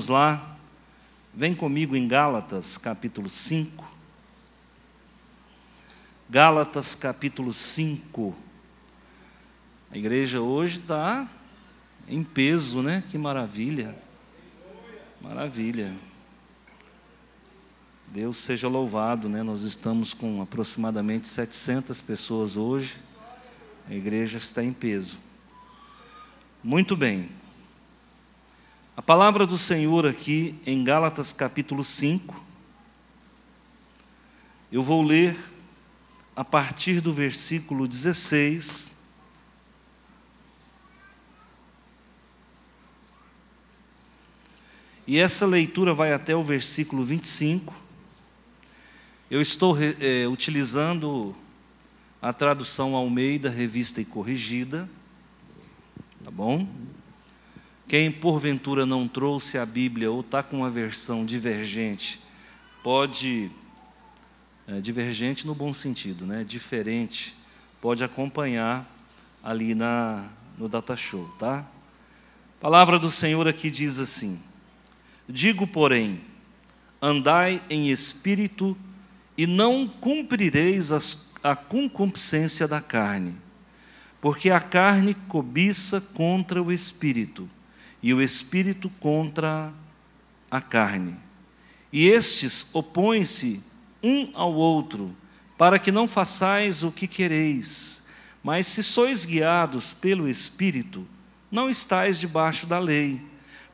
Vamos 0.00 0.08
lá, 0.08 0.56
vem 1.34 1.52
comigo 1.52 1.94
em 1.94 2.08
Gálatas 2.08 2.78
capítulo 2.78 3.28
5. 3.28 3.84
Gálatas 6.26 6.94
capítulo 6.94 7.52
5. 7.52 8.34
A 9.90 9.98
igreja 9.98 10.40
hoje 10.40 10.78
está 10.78 11.28
em 12.08 12.24
peso, 12.24 12.80
né? 12.80 13.04
Que 13.10 13.18
maravilha. 13.18 13.94
Maravilha. 15.20 15.94
Deus 18.06 18.38
seja 18.38 18.68
louvado, 18.68 19.28
né? 19.28 19.42
Nós 19.42 19.60
estamos 19.60 20.14
com 20.14 20.40
aproximadamente 20.40 21.28
700 21.28 22.00
pessoas 22.00 22.56
hoje. 22.56 22.96
A 23.86 23.92
igreja 23.92 24.38
está 24.38 24.64
em 24.64 24.72
peso. 24.72 25.18
Muito 26.64 26.96
bem. 26.96 27.39
A 29.00 29.02
palavra 29.02 29.46
do 29.46 29.56
Senhor 29.56 30.06
aqui 30.06 30.54
em 30.66 30.84
Gálatas 30.84 31.32
capítulo 31.32 31.82
5. 31.82 32.44
Eu 34.70 34.82
vou 34.82 35.02
ler 35.02 35.38
a 36.36 36.44
partir 36.44 37.00
do 37.00 37.10
versículo 37.10 37.88
16. 37.88 38.92
E 45.06 45.18
essa 45.18 45.46
leitura 45.46 45.94
vai 45.94 46.12
até 46.12 46.36
o 46.36 46.44
versículo 46.44 47.02
25. 47.02 47.74
Eu 49.30 49.40
estou 49.40 49.78
é, 49.80 50.28
utilizando 50.28 51.34
a 52.20 52.34
tradução 52.34 52.94
Almeida, 52.94 53.48
revista 53.48 54.02
e 54.02 54.04
corrigida. 54.04 54.86
Tá 56.22 56.30
bom? 56.30 56.68
Quem 57.90 58.08
porventura 58.08 58.86
não 58.86 59.08
trouxe 59.08 59.58
a 59.58 59.66
Bíblia 59.66 60.12
ou 60.12 60.20
está 60.20 60.44
com 60.44 60.58
uma 60.58 60.70
versão 60.70 61.26
divergente, 61.26 62.20
pode, 62.84 63.50
é, 64.68 64.80
divergente 64.80 65.44
no 65.44 65.56
bom 65.56 65.72
sentido, 65.72 66.24
né? 66.24 66.44
diferente, 66.44 67.34
pode 67.80 68.04
acompanhar 68.04 68.88
ali 69.42 69.74
na, 69.74 70.28
no 70.56 70.68
Data 70.68 70.96
Show, 70.96 71.26
tá? 71.36 71.66
Palavra 72.60 72.96
do 72.96 73.10
Senhor 73.10 73.48
aqui 73.48 73.68
diz 73.68 73.98
assim: 73.98 74.40
Digo, 75.28 75.66
porém, 75.66 76.20
andai 77.02 77.60
em 77.68 77.90
espírito 77.90 78.78
e 79.36 79.48
não 79.48 79.88
cumprireis 79.88 80.92
as, 80.92 81.34
a 81.42 81.56
concupiscência 81.56 82.68
da 82.68 82.80
carne, 82.80 83.34
porque 84.20 84.48
a 84.48 84.60
carne 84.60 85.12
cobiça 85.26 86.00
contra 86.00 86.62
o 86.62 86.70
espírito 86.70 87.50
e 88.02 88.14
o 88.14 88.22
espírito 88.22 88.88
contra 89.00 89.72
a 90.50 90.60
carne. 90.60 91.16
E 91.92 92.06
estes 92.08 92.74
opõem-se 92.74 93.62
um 94.02 94.30
ao 94.34 94.54
outro, 94.54 95.14
para 95.58 95.78
que 95.78 95.92
não 95.92 96.06
façais 96.06 96.82
o 96.82 96.90
que 96.90 97.06
quereis. 97.06 98.08
Mas 98.42 98.66
se 98.66 98.82
sois 98.82 99.26
guiados 99.26 99.92
pelo 99.92 100.28
espírito, 100.28 101.06
não 101.50 101.68
estais 101.68 102.18
debaixo 102.18 102.66
da 102.66 102.78
lei, 102.78 103.20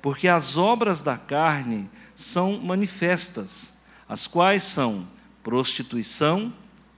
porque 0.02 0.26
as 0.26 0.56
obras 0.56 1.00
da 1.00 1.16
carne 1.16 1.88
são 2.14 2.58
manifestas, 2.60 3.74
as 4.08 4.26
quais 4.26 4.62
são 4.62 5.06
prostituição, 5.42 6.52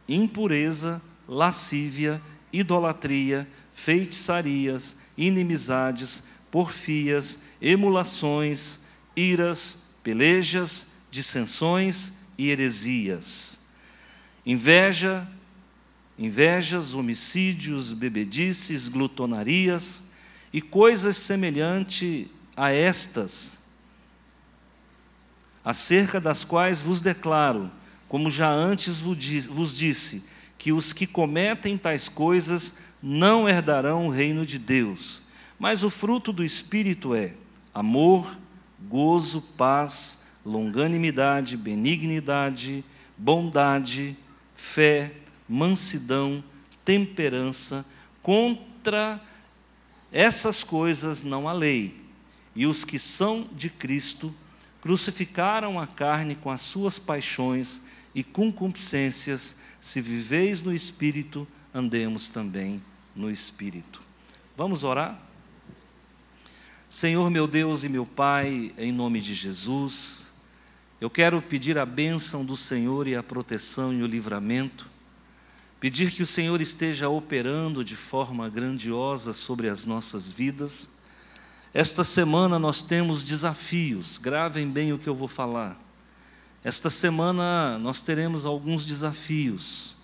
impureza, 0.09 1.03
lascívia, 1.29 2.23
idolatria, 2.51 3.47
feitiçarias, 3.73 4.99
inimizades, 5.17 6.25
porfias, 6.51 7.41
emulações, 7.61 8.81
iras, 9.15 9.95
pelejas, 10.03 10.89
dissensões 11.11 12.13
e 12.37 12.49
heresias. 12.51 13.59
Inveja, 14.45 15.27
invejas, 16.19 16.95
homicídios, 16.95 17.93
bebedices, 17.93 18.89
glutonarias 18.89 20.05
e 20.53 20.61
coisas 20.61 21.17
semelhantes 21.17 22.27
a 22.57 22.71
estas, 22.71 23.59
acerca 25.65 26.21
das 26.21 26.45
quais 26.45 26.81
vos 26.81 27.01
declaro, 27.01 27.71
como 28.09 28.31
já 28.31 28.51
antes 28.51 29.01
vos 29.01 29.77
disse, 29.77 30.25
que 30.57 30.73
os 30.73 30.93
que 30.93 31.07
cometem 31.07 31.77
tais 31.77 32.09
coisas 32.09 32.79
não 33.03 33.49
herdarão 33.49 34.07
o 34.07 34.11
reino 34.11 34.45
de 34.45 34.59
Deus. 34.59 35.28
Mas 35.59 35.83
o 35.83 35.91
fruto 35.91 36.33
do 36.33 36.45
Espírito 36.45 37.15
é 37.15 37.35
amor, 37.75 38.37
gozo, 38.89 39.43
paz, 39.57 40.25
longanimidade, 40.45 41.57
benignidade, 41.57 42.85
bondade, 43.17 44.17
fé, 44.55 45.13
mansidão, 45.49 46.43
temperança. 46.85 47.85
Contra 48.23 49.21
essas 50.13 50.63
coisas 50.63 51.23
não 51.23 51.49
há 51.49 51.53
lei. 51.53 52.01
E 52.55 52.67
os 52.67 52.85
que 52.85 52.99
são 52.99 53.49
de 53.53 53.69
Cristo 53.69 54.35
crucificaram 54.81 55.79
a 55.79 55.87
carne 55.87 56.35
com 56.35 56.51
as 56.51 56.61
suas 56.61 56.99
paixões 56.99 57.83
e 58.15 58.23
concupiscências. 58.23 59.61
Se 59.81 60.01
viveis 60.01 60.63
no 60.63 60.73
Espírito, 60.73 61.47
andemos 61.75 62.29
também 62.29 62.83
no 63.15 63.31
Espírito. 63.31 64.01
Vamos 64.57 64.85
orar? 64.85 65.28
Senhor 66.91 67.29
meu 67.29 67.47
Deus 67.47 67.85
e 67.85 67.89
meu 67.89 68.07
Pai, 68.07 68.73
em 68.79 68.91
nome 68.91 69.21
de 69.21 69.35
Jesus, 69.35 70.29
eu 70.99 71.11
quero 71.11 71.43
pedir 71.43 71.77
a 71.77 71.85
bênção 71.85 72.47
do 72.47 72.57
Senhor 72.57 73.07
e 73.07 73.15
a 73.15 73.23
proteção 73.23 73.93
e 73.93 74.03
o 74.03 74.07
livramento, 74.07 74.91
pedir 75.79 76.11
que 76.11 76.23
o 76.23 76.27
Senhor 76.27 76.63
esteja 76.63 77.11
operando 77.11 77.85
de 77.85 77.95
forma 77.95 78.49
grandiosa 78.49 79.35
sobre 79.35 79.69
as 79.69 79.85
nossas 79.85 80.33
vidas. 80.33 80.93
Esta 81.75 82.03
semana 82.03 82.59
nós 82.59 82.81
temos 82.81 83.23
desafios, 83.23 84.17
gravem 84.17 84.67
bem 84.67 84.91
o 84.91 84.99
que 84.99 85.11
eu 85.11 85.15
vou 85.15 85.29
falar. 85.29 85.79
Esta 86.65 86.89
semana 86.89 87.79
nós 87.79 88.01
teremos 88.01 88.47
alguns 88.47 88.87
desafios, 88.87 89.95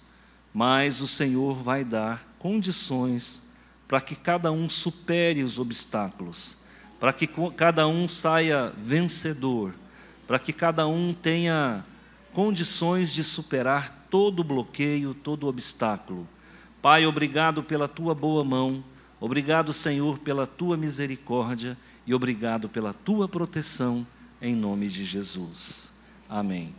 mas 0.53 1.01
o 1.01 1.09
Senhor 1.09 1.55
vai 1.55 1.83
dar 1.83 2.23
condições 2.39 3.55
para 3.89 4.03
que 4.03 4.15
cada 4.15 4.53
um 4.53 4.69
supere 4.69 5.43
os 5.43 5.59
obstáculos 5.59 6.63
para 6.99 7.13
que 7.13 7.29
cada 7.57 7.87
um 7.87 8.09
saia 8.09 8.73
vencedor, 8.83 9.75
para 10.27 10.39
que 10.39 10.53
cada 10.53 10.87
um 10.87 11.13
tenha 11.13 11.85
condições 12.33 13.13
de 13.13 13.23
superar 13.23 14.07
todo 14.11 14.45
bloqueio, 14.45 15.15
todo 15.15 15.47
obstáculo. 15.47 16.27
Pai, 16.81 17.07
obrigado 17.07 17.63
pela 17.63 17.89
tua 17.89 18.15
boa 18.15 18.45
mão, 18.45 18.85
obrigado, 19.21 19.73
Senhor, 19.73 20.19
pela 20.19 20.47
tua 20.47 20.77
misericórdia 20.77 21.77
e 22.07 22.15
obrigado 22.15 22.69
pela 22.69 22.93
tua 22.93 23.29
proteção, 23.29 24.07
em 24.41 24.55
nome 24.55 24.89
de 24.89 25.05
Jesus. 25.05 25.93
Amém. 26.29 26.75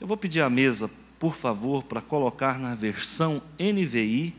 Eu 0.00 0.06
vou 0.06 0.16
pedir 0.16 0.40
à 0.40 0.48
mesa, 0.48 0.90
por 1.18 1.34
favor, 1.34 1.82
para 1.82 2.00
colocar 2.00 2.58
na 2.58 2.74
versão 2.74 3.42
NVI, 3.58 4.34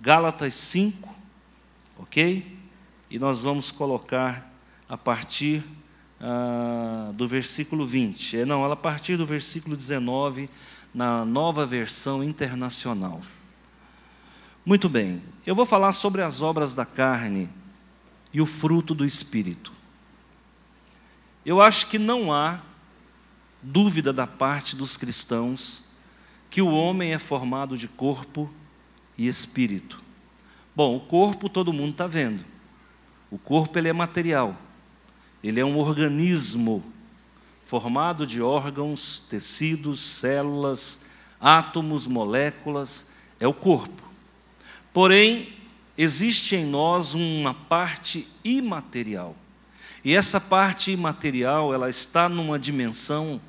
Gálatas 0.00 0.54
5, 0.54 1.14
ok? 1.98 2.58
E 3.08 3.18
nós 3.18 3.42
vamos 3.42 3.70
colocar 3.70 4.55
a 4.88 4.96
partir 4.96 5.62
ah, 6.20 7.12
do 7.14 7.26
versículo 7.28 7.86
20. 7.86 8.38
É, 8.38 8.44
não, 8.44 8.64
ela 8.64 8.74
a 8.74 8.76
partir 8.76 9.16
do 9.16 9.26
versículo 9.26 9.76
19, 9.76 10.48
na 10.94 11.24
nova 11.24 11.66
versão 11.66 12.22
internacional. 12.24 13.20
Muito 14.64 14.88
bem, 14.88 15.22
eu 15.46 15.54
vou 15.54 15.66
falar 15.66 15.92
sobre 15.92 16.22
as 16.22 16.40
obras 16.40 16.74
da 16.74 16.84
carne 16.84 17.48
e 18.32 18.40
o 18.40 18.46
fruto 18.46 18.94
do 18.94 19.04
espírito. 19.04 19.72
Eu 21.44 21.60
acho 21.60 21.86
que 21.86 21.98
não 21.98 22.32
há 22.32 22.60
dúvida 23.62 24.12
da 24.12 24.26
parte 24.26 24.74
dos 24.74 24.96
cristãos 24.96 25.84
que 26.50 26.60
o 26.60 26.72
homem 26.72 27.12
é 27.12 27.18
formado 27.18 27.76
de 27.76 27.86
corpo 27.86 28.52
e 29.16 29.28
espírito. 29.28 30.02
Bom, 30.74 30.96
o 30.96 31.00
corpo 31.00 31.48
todo 31.48 31.72
mundo 31.72 31.92
está 31.92 32.06
vendo. 32.06 32.44
O 33.30 33.38
corpo 33.38 33.78
ele 33.78 33.88
é 33.88 33.92
material. 33.92 34.56
Ele 35.46 35.60
é 35.60 35.64
um 35.64 35.78
organismo 35.78 36.84
formado 37.62 38.26
de 38.26 38.42
órgãos, 38.42 39.20
tecidos, 39.30 40.00
células, 40.00 41.06
átomos, 41.40 42.08
moléculas, 42.08 43.10
é 43.38 43.46
o 43.46 43.54
corpo. 43.54 44.02
Porém, 44.92 45.52
existe 45.96 46.56
em 46.56 46.66
nós 46.66 47.14
uma 47.14 47.54
parte 47.54 48.28
imaterial. 48.42 49.36
E 50.04 50.16
essa 50.16 50.40
parte 50.40 50.90
imaterial, 50.90 51.72
ela 51.72 51.88
está 51.88 52.28
numa 52.28 52.58
dimensão 52.58 53.40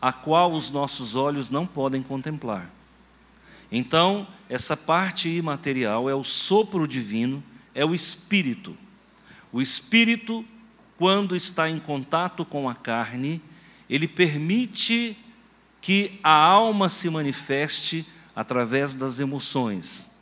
a 0.00 0.12
qual 0.12 0.52
os 0.52 0.70
nossos 0.70 1.16
olhos 1.16 1.50
não 1.50 1.66
podem 1.66 2.04
contemplar. 2.04 2.70
Então, 3.68 4.28
essa 4.48 4.76
parte 4.76 5.28
imaterial 5.28 6.08
é 6.08 6.14
o 6.14 6.22
sopro 6.22 6.86
divino, 6.86 7.42
é 7.74 7.84
o 7.84 7.96
espírito. 7.96 8.76
O 9.52 9.60
espírito 9.60 10.44
quando 11.02 11.34
está 11.34 11.68
em 11.68 11.80
contato 11.80 12.44
com 12.44 12.68
a 12.68 12.76
carne, 12.76 13.42
ele 13.90 14.06
permite 14.06 15.16
que 15.80 16.20
a 16.22 16.32
alma 16.32 16.88
se 16.88 17.10
manifeste 17.10 18.06
através 18.36 18.94
das 18.94 19.18
emoções. 19.18 20.12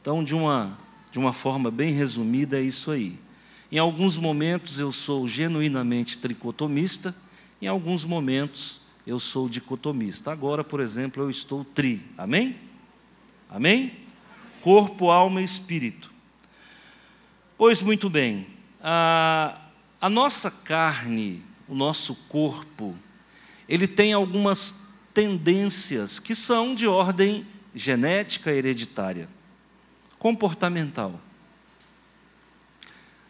Então, 0.00 0.24
de 0.24 0.34
uma, 0.34 0.76
de 1.12 1.20
uma 1.20 1.32
forma 1.32 1.70
bem 1.70 1.92
resumida, 1.92 2.58
é 2.58 2.62
isso 2.62 2.90
aí. 2.90 3.16
Em 3.70 3.78
alguns 3.78 4.16
momentos 4.16 4.80
eu 4.80 4.90
sou 4.90 5.28
genuinamente 5.28 6.18
tricotomista, 6.18 7.14
em 7.60 7.68
alguns 7.68 8.04
momentos 8.04 8.80
eu 9.06 9.20
sou 9.20 9.48
dicotomista. 9.48 10.32
Agora, 10.32 10.64
por 10.64 10.80
exemplo, 10.80 11.22
eu 11.22 11.30
estou 11.30 11.64
tri. 11.64 12.02
Amém? 12.18 12.56
Amém? 13.48 13.92
Corpo, 14.62 15.12
alma 15.12 15.40
e 15.40 15.44
espírito. 15.44 16.10
Pois 17.56 17.80
muito 17.80 18.10
bem, 18.10 18.48
a, 18.82 19.61
a 20.02 20.10
nossa 20.10 20.50
carne, 20.50 21.44
o 21.68 21.76
nosso 21.76 22.16
corpo, 22.28 22.98
ele 23.68 23.86
tem 23.86 24.12
algumas 24.12 24.98
tendências 25.14 26.18
que 26.18 26.34
são 26.34 26.74
de 26.74 26.88
ordem 26.88 27.46
genética 27.72 28.50
hereditária, 28.50 29.28
comportamental. 30.18 31.20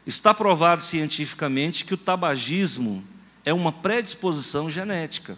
Está 0.06 0.32
provado 0.32 0.82
cientificamente 0.82 1.84
que 1.84 1.92
o 1.92 1.98
tabagismo 1.98 3.04
é 3.44 3.52
uma 3.52 3.70
predisposição 3.70 4.70
genética, 4.70 5.36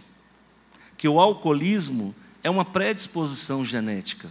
que 0.97 1.09
o 1.09 1.19
alcoolismo 1.19 2.15
é 2.45 2.49
uma 2.49 2.65
predisposição 2.65 3.65
genética. 3.65 4.31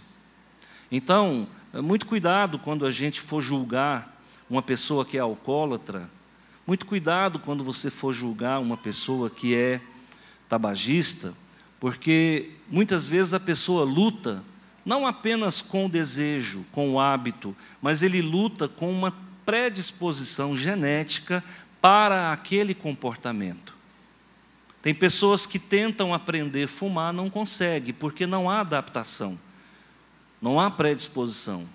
Então, 0.89 1.50
muito 1.73 2.05
cuidado 2.05 2.57
quando 2.57 2.85
a 2.85 2.91
gente 2.91 3.19
for 3.19 3.41
julgar 3.41 4.23
uma 4.50 4.61
pessoa 4.61 5.03
que 5.03 5.17
é 5.17 5.19
alcoólatra, 5.19 6.09
muito 6.65 6.86
cuidado 6.86 7.39
quando 7.39 7.63
você 7.63 7.89
for 7.89 8.13
julgar 8.13 8.60
uma 8.60 8.77
pessoa 8.77 9.30
que 9.30 9.54
é 9.54 9.81
tabagista, 10.48 11.33
porque 11.80 12.51
muitas 12.69 13.07
vezes 13.07 13.33
a 13.33 13.39
pessoa 13.39 13.83
luta 13.83 14.44
não 14.86 15.07
apenas 15.07 15.62
com 15.62 15.86
o 15.86 15.89
desejo, 15.89 16.65
com 16.71 16.94
o 16.94 17.00
hábito, 17.00 17.56
mas 17.81 18.01
ele 18.01 18.21
luta 18.21 18.68
com 18.68 18.92
uma 18.92 19.13
predisposição 19.45 20.56
genética 20.56 21.44
para 21.81 22.31
aquele 22.31 22.74
comportamento. 22.74 23.74
Tem 24.81 24.94
pessoas 24.94 25.45
que 25.45 25.60
tentam 25.60 26.13
aprender 26.13 26.65
a 26.65 26.68
fumar, 26.68 27.13
não 27.13 27.30
conseguem, 27.30 27.94
porque 27.94 28.27
não 28.27 28.50
há 28.50 28.60
adaptação, 28.60 29.39
não 30.42 30.60
há 30.60 30.69
predisposição. 30.69 31.68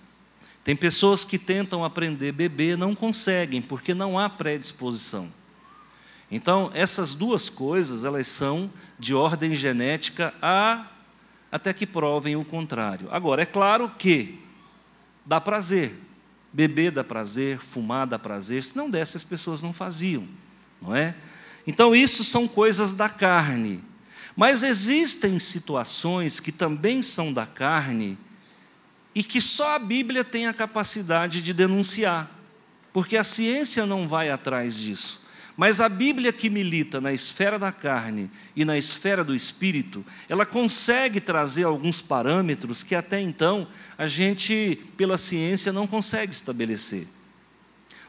Tem 0.69 0.77
pessoas 0.77 1.25
que 1.25 1.39
tentam 1.39 1.83
aprender 1.83 2.29
a 2.29 2.33
beber, 2.33 2.77
não 2.77 2.95
conseguem, 2.95 3.63
porque 3.63 3.95
não 3.95 4.19
há 4.19 4.29
predisposição. 4.29 5.33
Então, 6.31 6.71
essas 6.75 7.15
duas 7.15 7.49
coisas, 7.49 8.05
elas 8.05 8.29
são 8.29 8.71
de 8.99 9.15
ordem 9.15 9.55
genética 9.55 10.35
a 10.43 10.87
até 11.51 11.73
que 11.73 11.87
provem 11.87 12.37
o 12.37 12.45
contrário. 12.45 13.09
Agora, 13.11 13.41
é 13.41 13.47
claro 13.47 13.91
que 13.97 14.39
dá 15.25 15.41
prazer. 15.41 15.95
Beber 16.53 16.91
dá 16.91 17.03
prazer, 17.03 17.61
fumar 17.61 18.07
dá 18.07 18.19
prazer. 18.19 18.63
Se 18.63 18.77
não 18.77 18.91
desse, 18.91 19.17
as 19.17 19.25
pessoas 19.25 19.63
não 19.63 19.73
faziam, 19.73 20.29
não 20.83 20.95
é? 20.95 21.15
Então, 21.67 21.97
isso 21.97 22.23
são 22.23 22.47
coisas 22.47 22.93
da 22.93 23.09
carne. 23.09 23.83
Mas 24.37 24.63
existem 24.63 25.39
situações 25.39 26.41
que 26.41 26.53
também 26.53 27.01
são 27.01 27.33
da 27.33 27.47
carne 27.47 28.19
e 29.15 29.23
que 29.23 29.41
só 29.41 29.75
a 29.75 29.79
Bíblia 29.79 30.25
tem 30.25 30.47
a 30.47 30.55
capacidade 30.55 31.41
de 31.41 31.53
denunciar, 31.53 32.31
porque 32.93 33.17
a 33.17 33.25
ciência 33.25 33.87
não 33.87 34.07
vai 34.07 34.31
atrás 34.31 34.77
disso. 34.77 35.27
Mas 35.57 35.81
a 35.81 35.89
Bíblia 35.89 36.33
que 36.33 36.49
milita 36.49 37.01
na 37.01 37.13
esfera 37.13 37.59
da 37.59 37.73
carne 37.73 38.31
e 38.55 38.65
na 38.65 38.79
esfera 38.79 39.25
do 39.25 39.35
espírito, 39.35 40.05
ela 40.29 40.47
consegue 40.47 41.21
trazer 41.21 41.65
alguns 41.65 42.01
parâmetros 42.01 42.85
que 42.85 42.95
até 42.95 43.21
então 43.21 43.67
a 43.99 44.07
gente, 44.07 44.81
pela 44.97 45.19
ciência, 45.19 45.73
não 45.73 45.85
consegue 45.85 46.33
estabelecer. 46.33 47.09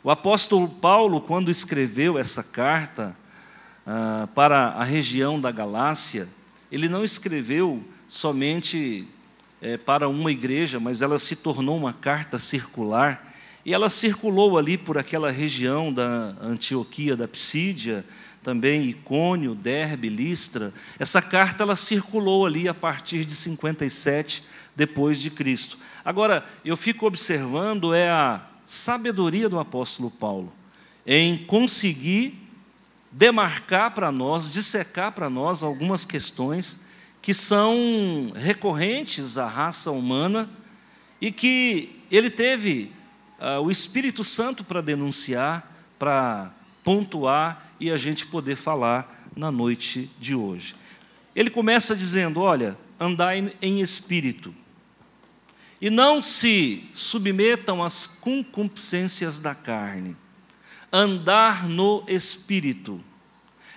O 0.04 0.12
apóstolo 0.12 0.70
Paulo, 0.70 1.20
quando 1.22 1.50
escreveu 1.50 2.20
essa 2.20 2.44
carta 2.44 3.18
ah, 3.84 4.30
para 4.36 4.68
a 4.68 4.84
região 4.84 5.42
da 5.42 5.50
Galácia, 5.50 6.28
ele 6.72 6.88
não 6.88 7.04
escreveu 7.04 7.84
somente 8.08 9.08
é, 9.62 9.78
para 9.78 10.08
uma 10.08 10.32
igreja, 10.32 10.80
mas 10.80 11.02
ela 11.02 11.18
se 11.18 11.36
tornou 11.36 11.78
uma 11.78 11.94
carta 11.94 12.38
circular 12.38 13.34
e 13.66 13.74
ela 13.74 13.90
circulou 13.90 14.58
ali 14.58 14.78
por 14.78 14.98
aquela 14.98 15.30
região 15.30 15.92
da 15.92 16.36
Antioquia, 16.42 17.16
da 17.16 17.28
Psídia, 17.28 18.06
também 18.42 18.90
Icônio, 18.90 19.54
Derbe, 19.54 20.08
Listra. 20.08 20.74
Essa 20.98 21.22
carta 21.22 21.64
ela 21.64 21.76
circulou 21.76 22.46
ali 22.46 22.68
a 22.70 22.74
partir 22.74 23.26
de 23.26 23.36
57 23.36 24.44
depois 24.76 25.20
de 25.20 25.30
Cristo. 25.30 25.78
Agora, 26.06 26.44
eu 26.64 26.78
fico 26.78 27.06
observando 27.06 27.94
é 27.94 28.10
a 28.10 28.42
sabedoria 28.66 29.50
do 29.50 29.60
apóstolo 29.60 30.10
Paulo 30.10 30.54
em 31.06 31.38
conseguir 31.38 32.40
demarcar 33.12 33.92
para 33.94 34.12
nós, 34.12 34.50
dissecar 34.50 35.12
para 35.12 35.30
nós 35.30 35.64
algumas 35.64 36.06
questões 36.06 36.89
que 37.22 37.34
são 37.34 38.32
recorrentes 38.36 39.38
à 39.38 39.48
raça 39.48 39.92
humana 39.92 40.50
e 41.22 41.32
que 41.32 42.02
ele 42.10 42.30
teve 42.30 42.92
uh, 43.40 43.62
o 43.62 43.70
Espírito 43.70 44.24
Santo 44.24 44.64
para 44.64 44.82
denunciar, 44.82 45.72
para 45.98 46.52
pontuar 46.84 47.74
e 47.80 47.92
a 47.92 47.98
gente 47.98 48.28
poder 48.28 48.56
falar 48.56 49.28
na 49.36 49.52
noite 49.52 50.10
de 50.20 50.34
hoje. 50.34 50.76
Ele 51.36 51.50
começa 51.50 51.96
dizendo: 51.96 52.42
Olha, 52.42 52.78
andai 53.00 53.54
em 53.62 53.82
espírito, 53.82 54.54
e 55.82 55.90
não 55.90 56.22
se 56.22 56.90
submetam 56.94 57.84
às 57.84 58.08
concupiscências 58.08 59.40
da 59.40 59.54
carne. 59.54 60.16
Andar 60.92 61.68
no 61.68 62.04
espírito 62.08 63.00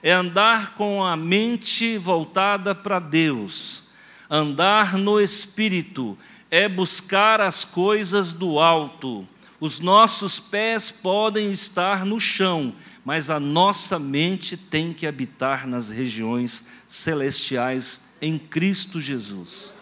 é 0.02 0.12
andar 0.12 0.74
com 0.74 1.04
a 1.04 1.16
mente 1.16 1.96
voltada 1.96 2.74
para 2.74 2.98
Deus. 2.98 3.84
Andar 4.28 4.98
no 4.98 5.20
espírito 5.20 6.18
é 6.50 6.68
buscar 6.68 7.40
as 7.40 7.64
coisas 7.64 8.32
do 8.32 8.58
alto. 8.58 9.26
Os 9.60 9.78
nossos 9.78 10.40
pés 10.40 10.90
podem 10.90 11.52
estar 11.52 12.04
no 12.04 12.18
chão, 12.18 12.74
mas 13.04 13.30
a 13.30 13.38
nossa 13.38 13.98
mente 13.98 14.56
tem 14.56 14.92
que 14.92 15.06
habitar 15.06 15.68
nas 15.68 15.88
regiões 15.90 16.66
celestiais 16.88 18.16
em 18.20 18.38
Cristo 18.38 19.00
Jesus. 19.00 19.72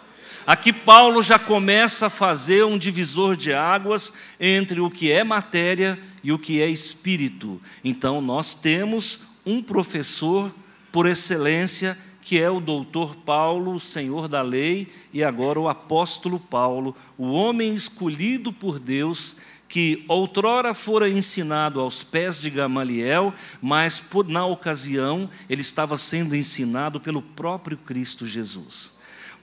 Aqui 0.46 0.72
Paulo 0.72 1.22
já 1.22 1.38
começa 1.38 2.06
a 2.06 2.10
fazer 2.10 2.64
um 2.64 2.76
divisor 2.76 3.36
de 3.36 3.52
águas 3.52 4.12
entre 4.38 4.80
o 4.80 4.90
que 4.90 5.10
é 5.10 5.22
matéria 5.22 5.98
e 6.22 6.32
o 6.32 6.38
que 6.38 6.60
é 6.60 6.68
espírito. 6.68 7.60
Então 7.84 8.20
nós 8.20 8.54
temos 8.54 9.29
um 9.44 9.62
professor 9.62 10.54
por 10.92 11.06
excelência 11.06 11.96
que 12.22 12.38
é 12.38 12.50
o 12.50 12.60
doutor 12.60 13.16
Paulo, 13.16 13.74
o 13.74 13.80
senhor 13.80 14.28
da 14.28 14.42
lei, 14.42 14.86
e 15.12 15.24
agora 15.24 15.58
o 15.58 15.68
apóstolo 15.68 16.38
Paulo, 16.38 16.94
o 17.18 17.32
homem 17.32 17.74
escolhido 17.74 18.52
por 18.52 18.78
Deus 18.78 19.38
que 19.68 20.04
outrora 20.08 20.74
fora 20.74 21.08
ensinado 21.08 21.80
aos 21.80 22.02
pés 22.02 22.40
de 22.40 22.50
Gamaliel, 22.50 23.32
mas 23.62 24.00
por, 24.00 24.28
na 24.28 24.44
ocasião 24.44 25.30
ele 25.48 25.60
estava 25.60 25.96
sendo 25.96 26.34
ensinado 26.36 27.00
pelo 27.00 27.22
próprio 27.22 27.76
Cristo 27.76 28.26
Jesus. 28.26 28.92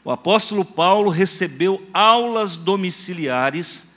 O 0.04 0.12
apóstolo 0.12 0.64
Paulo 0.64 1.10
recebeu 1.10 1.86
aulas 1.94 2.56
domiciliares 2.56 3.97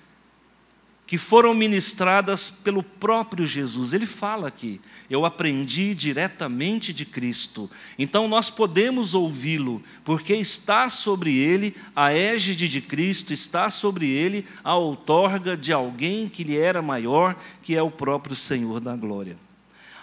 que 1.11 1.19
foram 1.19 1.53
ministradas 1.53 2.49
pelo 2.49 2.85
próprio 2.85 3.45
Jesus. 3.45 3.93
Ele 3.93 4.07
fala 4.07 4.47
aqui: 4.47 4.81
eu 5.11 5.25
aprendi 5.25 5.93
diretamente 5.93 6.93
de 6.93 7.05
Cristo. 7.05 7.69
Então 7.99 8.29
nós 8.29 8.49
podemos 8.49 9.13
ouvi-lo, 9.13 9.83
porque 10.05 10.33
está 10.35 10.89
sobre 10.89 11.37
ele 11.37 11.75
a 11.97 12.13
égide 12.13 12.69
de 12.69 12.81
Cristo, 12.81 13.33
está 13.33 13.69
sobre 13.69 14.09
ele 14.09 14.47
a 14.63 14.77
outorga 14.77 15.57
de 15.57 15.73
alguém 15.73 16.29
que 16.29 16.45
lhe 16.45 16.57
era 16.57 16.81
maior, 16.81 17.35
que 17.61 17.75
é 17.75 17.83
o 17.83 17.91
próprio 17.91 18.37
Senhor 18.37 18.79
da 18.79 18.95
glória. 18.95 19.37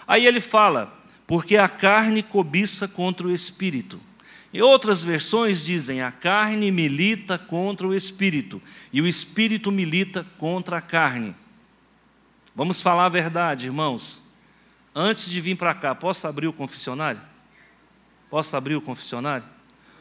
Aí 0.06 0.26
ele 0.26 0.42
fala: 0.42 0.92
porque 1.26 1.56
a 1.56 1.70
carne 1.70 2.22
cobiça 2.22 2.86
contra 2.86 3.26
o 3.26 3.32
espírito 3.32 3.98
em 4.52 4.62
outras 4.62 5.04
versões 5.04 5.64
dizem: 5.64 6.02
a 6.02 6.10
carne 6.10 6.70
milita 6.70 7.38
contra 7.38 7.86
o 7.86 7.94
espírito 7.94 8.60
e 8.92 9.00
o 9.00 9.06
espírito 9.06 9.70
milita 9.70 10.26
contra 10.38 10.78
a 10.78 10.80
carne. 10.80 11.34
Vamos 12.54 12.80
falar 12.80 13.06
a 13.06 13.10
verdade, 13.10 13.66
irmãos. 13.66 14.22
Antes 14.94 15.30
de 15.30 15.40
vir 15.40 15.56
para 15.56 15.74
cá, 15.74 15.94
posso 15.94 16.26
abrir 16.26 16.48
o 16.48 16.52
confessionário? 16.52 17.20
Posso 18.28 18.56
abrir 18.56 18.74
o 18.74 18.80
confessionário? 18.80 19.46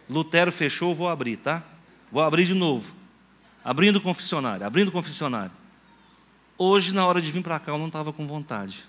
Lutero 0.09 0.51
fechou, 0.51 0.95
vou 0.95 1.07
abrir, 1.07 1.37
tá? 1.37 1.63
Vou 2.11 2.23
abrir 2.23 2.45
de 2.45 2.53
novo. 2.53 2.93
Abrindo 3.63 3.97
o 3.97 4.01
confessionário, 4.01 4.65
abrindo 4.65 4.87
o 4.87 4.91
confessionário. 4.91 5.51
Hoje, 6.57 6.93
na 6.93 7.05
hora 7.05 7.21
de 7.21 7.29
vir 7.29 7.43
para 7.43 7.59
cá, 7.59 7.73
eu 7.73 7.77
não 7.77 7.87
estava 7.87 8.11
com 8.11 8.25
vontade. 8.25 8.85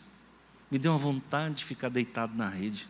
Me 0.70 0.78
deu 0.78 0.92
uma 0.92 0.98
vontade 0.98 1.56
de 1.56 1.64
ficar 1.64 1.88
deitado 1.88 2.34
na 2.36 2.48
rede. 2.48 2.88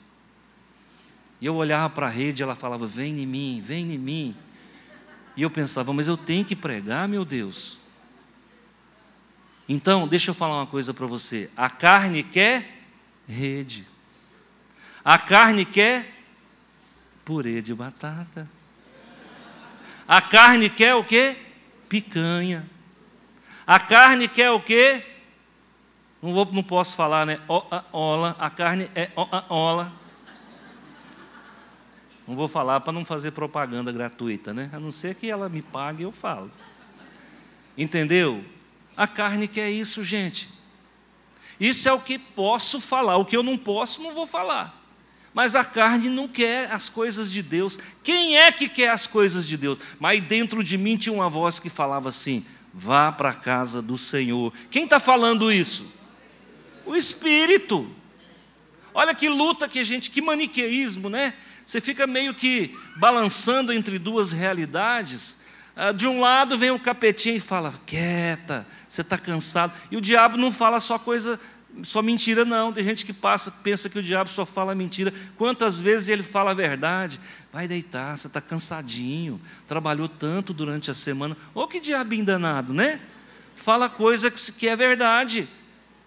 E 1.40 1.46
eu 1.46 1.54
olhava 1.54 1.88
para 1.88 2.06
a 2.06 2.10
rede 2.10 2.42
e 2.42 2.44
ela 2.44 2.54
falava: 2.54 2.86
Vem 2.86 3.20
em 3.20 3.26
mim, 3.26 3.62
vem 3.64 3.92
em 3.92 3.98
mim. 3.98 4.36
E 5.36 5.42
eu 5.42 5.50
pensava: 5.50 5.92
Mas 5.92 6.08
eu 6.08 6.16
tenho 6.16 6.44
que 6.44 6.56
pregar, 6.56 7.06
meu 7.08 7.24
Deus. 7.24 7.78
Então, 9.68 10.08
deixa 10.08 10.30
eu 10.30 10.34
falar 10.34 10.56
uma 10.56 10.66
coisa 10.66 10.94
para 10.94 11.06
você: 11.06 11.50
a 11.56 11.68
carne 11.68 12.22
quer 12.22 12.82
rede, 13.28 13.86
a 15.04 15.18
carne 15.18 15.64
quer 15.64 16.14
purê 17.24 17.60
de 17.60 17.74
batata, 17.74 18.48
a 20.06 20.22
carne 20.22 20.70
quer 20.70 20.94
o 20.94 21.04
que? 21.04 21.36
Picanha, 21.88 22.68
a 23.66 23.78
carne 23.78 24.26
quer 24.26 24.50
o 24.50 24.60
que? 24.60 25.02
Não, 26.22 26.32
vou, 26.32 26.46
não 26.46 26.62
posso 26.62 26.96
falar, 26.96 27.26
né? 27.26 27.38
Ola, 27.92 28.34
a 28.40 28.50
carne 28.50 28.90
é 28.94 29.10
ola. 29.48 29.92
Não 32.28 32.36
vou 32.36 32.46
falar 32.46 32.80
para 32.80 32.92
não 32.92 33.06
fazer 33.06 33.30
propaganda 33.30 33.90
gratuita, 33.90 34.52
né? 34.52 34.68
A 34.74 34.78
não 34.78 34.92
ser 34.92 35.14
que 35.14 35.30
ela 35.30 35.48
me 35.48 35.62
pague, 35.62 36.02
eu 36.02 36.12
falo. 36.12 36.52
Entendeu? 37.76 38.44
A 38.94 39.06
carne 39.06 39.48
quer 39.48 39.70
isso, 39.70 40.04
gente. 40.04 40.50
Isso 41.58 41.88
é 41.88 41.92
o 41.92 41.98
que 41.98 42.18
posso 42.18 42.82
falar. 42.82 43.16
O 43.16 43.24
que 43.24 43.34
eu 43.34 43.42
não 43.42 43.56
posso, 43.56 44.02
não 44.02 44.12
vou 44.12 44.26
falar. 44.26 44.78
Mas 45.32 45.54
a 45.54 45.64
carne 45.64 46.10
não 46.10 46.28
quer 46.28 46.70
as 46.70 46.90
coisas 46.90 47.32
de 47.32 47.42
Deus. 47.42 47.78
Quem 48.04 48.36
é 48.36 48.52
que 48.52 48.68
quer 48.68 48.90
as 48.90 49.06
coisas 49.06 49.48
de 49.48 49.56
Deus? 49.56 49.78
Mas 49.98 50.20
dentro 50.20 50.62
de 50.62 50.76
mim 50.76 50.98
tinha 50.98 51.14
uma 51.14 51.30
voz 51.30 51.58
que 51.58 51.70
falava 51.70 52.10
assim: 52.10 52.44
vá 52.74 53.10
para 53.10 53.30
a 53.30 53.34
casa 53.34 53.80
do 53.80 53.96
Senhor. 53.96 54.52
Quem 54.70 54.84
está 54.84 55.00
falando 55.00 55.50
isso? 55.50 55.86
O 56.84 56.94
Espírito. 56.94 57.88
Olha 58.92 59.14
que 59.14 59.30
luta 59.30 59.66
que 59.66 59.78
a 59.78 59.84
gente, 59.84 60.10
que 60.10 60.20
maniqueísmo, 60.20 61.08
né? 61.08 61.32
Você 61.68 61.82
fica 61.82 62.06
meio 62.06 62.32
que 62.32 62.74
balançando 62.96 63.74
entre 63.74 63.98
duas 63.98 64.32
realidades. 64.32 65.42
Ah, 65.76 65.92
de 65.92 66.08
um 66.08 66.18
lado 66.18 66.56
vem 66.56 66.70
o 66.70 66.80
capetinho 66.80 67.36
e 67.36 67.40
fala: 67.40 67.74
quieta, 67.84 68.66
você 68.88 69.02
está 69.02 69.18
cansado. 69.18 69.74
E 69.90 69.96
o 69.98 70.00
diabo 70.00 70.38
não 70.38 70.50
fala 70.50 70.80
só 70.80 70.98
coisa, 70.98 71.38
só 71.82 72.00
mentira, 72.00 72.42
não. 72.42 72.72
Tem 72.72 72.82
gente 72.82 73.04
que 73.04 73.12
passa, 73.12 73.50
pensa 73.50 73.90
que 73.90 73.98
o 73.98 74.02
diabo 74.02 74.30
só 74.30 74.46
fala 74.46 74.74
mentira. 74.74 75.12
Quantas 75.36 75.78
vezes 75.78 76.08
ele 76.08 76.22
fala 76.22 76.52
a 76.52 76.54
verdade? 76.54 77.20
Vai 77.52 77.68
deitar, 77.68 78.16
você 78.16 78.28
está 78.28 78.40
cansadinho, 78.40 79.38
trabalhou 79.66 80.08
tanto 80.08 80.54
durante 80.54 80.90
a 80.90 80.94
semana. 80.94 81.36
Ô 81.52 81.68
que 81.68 81.80
diabo 81.80 82.24
danado, 82.24 82.72
né? 82.72 82.98
Fala 83.54 83.90
coisa 83.90 84.30
que 84.30 84.66
é 84.66 84.74
verdade. 84.74 85.46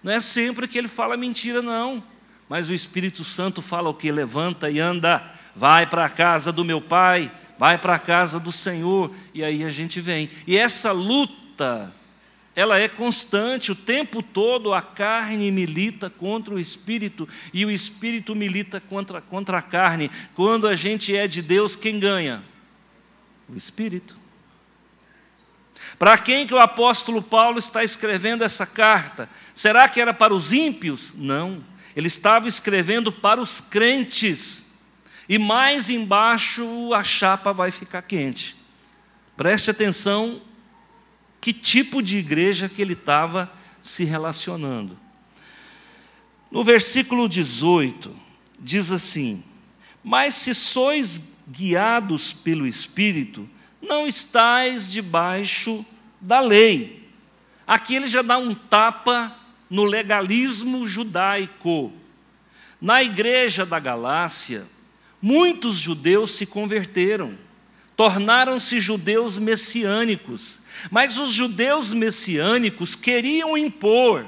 Não 0.02 0.12
é 0.12 0.20
sempre 0.20 0.68
que 0.68 0.80
ele 0.80 0.88
fala 0.88 1.16
mentira, 1.16 1.62
não. 1.62 2.04
Mas 2.52 2.68
o 2.68 2.74
Espírito 2.74 3.24
Santo 3.24 3.62
fala 3.62 3.88
o 3.88 3.94
que? 3.94 4.12
Levanta 4.12 4.70
e 4.70 4.78
anda, 4.78 5.24
vai 5.56 5.86
para 5.88 6.04
a 6.04 6.10
casa 6.10 6.52
do 6.52 6.66
meu 6.66 6.82
pai 6.82 7.32
vai 7.62 7.78
para 7.78 7.94
a 7.94 8.00
casa 8.00 8.40
do 8.40 8.52
Senhor, 8.52 9.14
e 9.36 9.44
aí 9.44 9.64
a 9.64 9.70
gente 9.70 10.02
vem. 10.02 10.32
E 10.48 10.58
essa 10.58 10.92
luta, 10.92 11.94
ela 12.56 12.80
é 12.80 12.88
constante, 12.88 13.72
o 13.72 13.76
tempo 13.76 14.24
todo 14.24 14.74
a 14.74 14.82
carne 14.82 15.52
milita 15.52 16.10
contra 16.10 16.56
o 16.56 16.60
espírito, 16.60 17.30
e 17.54 17.64
o 17.64 17.70
espírito 17.70 18.34
milita 18.34 18.82
contra, 18.82 19.22
contra 19.22 19.60
a 19.60 19.62
carne. 19.62 20.10
Quando 20.34 20.68
a 20.68 20.76
gente 20.76 21.16
é 21.16 21.28
de 21.28 21.40
Deus, 21.44 21.76
quem 21.76 22.00
ganha? 22.00 22.44
O 23.48 23.56
espírito. 23.56 24.18
Para 26.00 26.18
quem 26.18 26.48
que 26.48 26.56
o 26.56 26.60
apóstolo 26.60 27.22
Paulo 27.22 27.60
está 27.60 27.84
escrevendo 27.84 28.44
essa 28.44 28.66
carta? 28.66 29.30
Será 29.54 29.88
que 29.88 30.02
era 30.02 30.16
para 30.16 30.34
os 30.34 30.52
ímpios? 30.52 31.14
Não. 31.16 31.64
Ele 31.96 32.08
estava 32.08 32.48
escrevendo 32.48 33.12
para 33.12 33.42
os 33.42 33.60
crentes 33.60 34.72
e 35.28 35.38
mais 35.38 35.90
embaixo 35.90 36.94
a 36.94 37.04
chapa 37.04 37.54
vai 37.54 37.72
ficar 37.72 38.02
quente. 38.02 38.56
Preste 39.36 39.72
atenção 39.72 40.42
que 41.40 41.52
tipo 41.52 42.02
de 42.02 42.18
igreja 42.18 42.70
que 42.70 42.82
ele 42.82 42.94
estava 42.94 43.52
se 43.82 44.04
relacionando. 44.04 44.98
No 46.52 46.64
versículo 46.64 47.28
18, 47.28 48.14
diz 48.60 48.92
assim: 48.92 49.44
Mas 50.04 50.36
se 50.36 50.54
sois 50.54 51.40
guiados 51.48 52.34
pelo 52.34 52.68
Espírito, 52.68 53.50
não 53.82 54.06
estáis 54.06 54.92
debaixo 54.92 55.86
da 56.20 56.40
lei. 56.40 57.10
Aqui 57.66 57.96
ele 57.96 58.08
já 58.08 58.22
dá 58.22 58.38
um 58.38 58.54
tapa 58.54 59.36
no 59.72 59.86
legalismo 59.86 60.86
judaico. 60.86 61.92
Na 62.80 63.02
igreja 63.02 63.66
da 63.66 63.80
Galácia, 63.80 64.64
Muitos 65.22 65.76
judeus 65.76 66.32
se 66.32 66.48
converteram, 66.48 67.38
tornaram-se 67.96 68.80
judeus 68.80 69.38
messiânicos, 69.38 70.62
mas 70.90 71.20
os 71.20 71.32
judeus 71.32 71.94
messiânicos 71.94 72.96
queriam 72.96 73.56
impor 73.56 74.26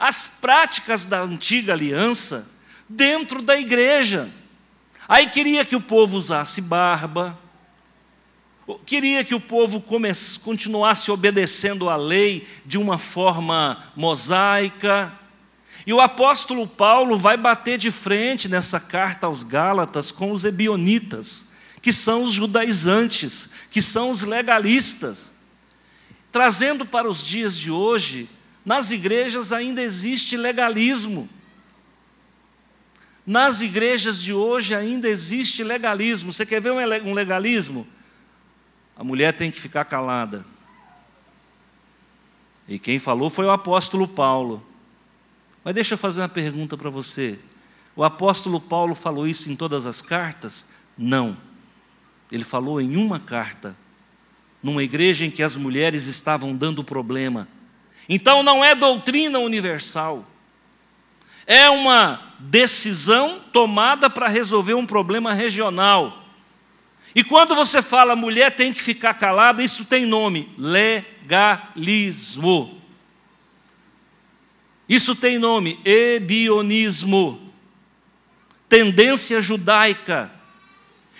as 0.00 0.26
práticas 0.26 1.06
da 1.06 1.22
antiga 1.22 1.72
aliança 1.74 2.50
dentro 2.88 3.40
da 3.40 3.56
igreja. 3.56 4.28
Aí 5.06 5.28
queria 5.30 5.64
que 5.64 5.76
o 5.76 5.80
povo 5.80 6.16
usasse 6.16 6.60
barba, 6.60 7.38
queria 8.86 9.24
que 9.24 9.34
o 9.34 9.40
povo 9.40 9.82
continuasse 10.42 11.10
obedecendo 11.10 11.88
a 11.88 11.96
lei 11.96 12.46
de 12.64 12.78
uma 12.78 12.96
forma 12.98 13.82
mosaica, 13.96 15.12
e 15.86 15.92
o 15.92 16.00
apóstolo 16.00 16.66
Paulo 16.66 17.18
vai 17.18 17.36
bater 17.36 17.76
de 17.76 17.90
frente 17.90 18.48
nessa 18.48 18.78
carta 18.78 19.26
aos 19.26 19.42
Gálatas 19.42 20.12
com 20.12 20.30
os 20.30 20.44
ebionitas, 20.44 21.52
que 21.80 21.92
são 21.92 22.22
os 22.22 22.32
judaizantes, 22.32 23.50
que 23.70 23.82
são 23.82 24.10
os 24.10 24.22
legalistas, 24.22 25.32
trazendo 26.30 26.86
para 26.86 27.08
os 27.08 27.24
dias 27.24 27.58
de 27.58 27.70
hoje, 27.70 28.28
nas 28.64 28.92
igrejas 28.92 29.52
ainda 29.52 29.82
existe 29.82 30.36
legalismo. 30.36 31.28
Nas 33.26 33.60
igrejas 33.60 34.20
de 34.20 34.32
hoje 34.32 34.74
ainda 34.74 35.08
existe 35.08 35.64
legalismo. 35.64 36.32
Você 36.32 36.46
quer 36.46 36.60
ver 36.60 36.72
um 36.72 37.12
legalismo? 37.12 37.86
A 38.96 39.04
mulher 39.04 39.32
tem 39.32 39.50
que 39.50 39.60
ficar 39.60 39.84
calada. 39.84 40.44
E 42.68 42.78
quem 42.78 42.98
falou 42.98 43.28
foi 43.28 43.46
o 43.46 43.50
apóstolo 43.50 44.06
Paulo. 44.06 44.64
Mas 45.64 45.74
deixa 45.74 45.94
eu 45.94 45.98
fazer 45.98 46.20
uma 46.20 46.28
pergunta 46.28 46.76
para 46.76 46.90
você. 46.90 47.38
O 47.94 48.02
apóstolo 48.02 48.60
Paulo 48.60 48.94
falou 48.94 49.26
isso 49.26 49.50
em 49.50 49.56
todas 49.56 49.86
as 49.86 50.00
cartas? 50.00 50.68
Não. 50.96 51.36
Ele 52.30 52.44
falou 52.44 52.80
em 52.80 52.96
uma 52.96 53.20
carta, 53.20 53.76
numa 54.62 54.82
igreja 54.82 55.24
em 55.26 55.30
que 55.30 55.42
as 55.42 55.56
mulheres 55.56 56.06
estavam 56.06 56.54
dando 56.56 56.82
problema. 56.82 57.46
Então 58.08 58.42
não 58.42 58.64
é 58.64 58.74
doutrina 58.74 59.38
universal. 59.38 60.26
É 61.46 61.68
uma 61.68 62.34
decisão 62.38 63.40
tomada 63.52 64.08
para 64.08 64.28
resolver 64.28 64.74
um 64.74 64.86
problema 64.86 65.32
regional. 65.32 66.21
E 67.14 67.22
quando 67.22 67.54
você 67.54 67.82
fala 67.82 68.16
mulher 68.16 68.56
tem 68.56 68.72
que 68.72 68.80
ficar 68.82 69.14
calada, 69.14 69.62
isso 69.62 69.84
tem 69.84 70.06
nome: 70.06 70.50
legalismo. 70.58 71.22
Isso 74.88 75.14
tem 75.14 75.38
nome, 75.38 75.78
ebionismo, 75.84 77.52
tendência 78.68 79.40
judaica. 79.40 80.30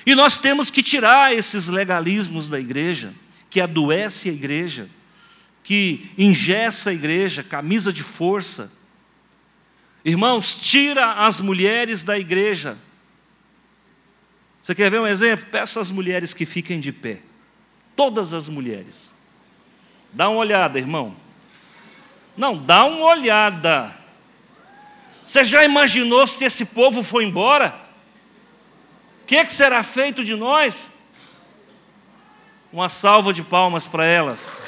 E 0.04 0.14
nós 0.14 0.36
temos 0.36 0.70
que 0.70 0.82
tirar 0.82 1.34
esses 1.34 1.68
legalismos 1.68 2.48
da 2.48 2.58
igreja, 2.58 3.14
que 3.48 3.60
adoece 3.60 4.28
a 4.28 4.32
igreja, 4.32 4.90
que 5.62 6.10
ingessa 6.18 6.90
a 6.90 6.92
igreja, 6.92 7.42
camisa 7.42 7.92
de 7.92 8.02
força. 8.02 8.72
Irmãos, 10.04 10.54
tira 10.54 11.12
as 11.12 11.38
mulheres 11.38 12.02
da 12.02 12.18
igreja. 12.18 12.76
Você 14.62 14.76
quer 14.76 14.90
ver 14.90 15.00
um 15.00 15.06
exemplo? 15.06 15.46
Peça 15.46 15.80
às 15.80 15.90
mulheres 15.90 16.32
que 16.32 16.46
fiquem 16.46 16.78
de 16.78 16.92
pé. 16.92 17.18
Todas 17.96 18.32
as 18.32 18.48
mulheres. 18.48 19.12
Dá 20.12 20.28
uma 20.28 20.38
olhada, 20.38 20.78
irmão. 20.78 21.16
Não, 22.36 22.56
dá 22.56 22.84
uma 22.84 23.06
olhada. 23.06 23.92
Você 25.22 25.42
já 25.44 25.64
imaginou 25.64 26.26
se 26.26 26.44
esse 26.44 26.66
povo 26.66 27.02
for 27.02 27.22
embora? 27.22 27.74
O 29.22 29.26
que, 29.26 29.36
é 29.36 29.44
que 29.44 29.52
será 29.52 29.82
feito 29.82 30.22
de 30.22 30.36
nós? 30.36 30.92
Uma 32.72 32.88
salva 32.88 33.32
de 33.32 33.42
palmas 33.42 33.86
para 33.86 34.04
elas. 34.04 34.58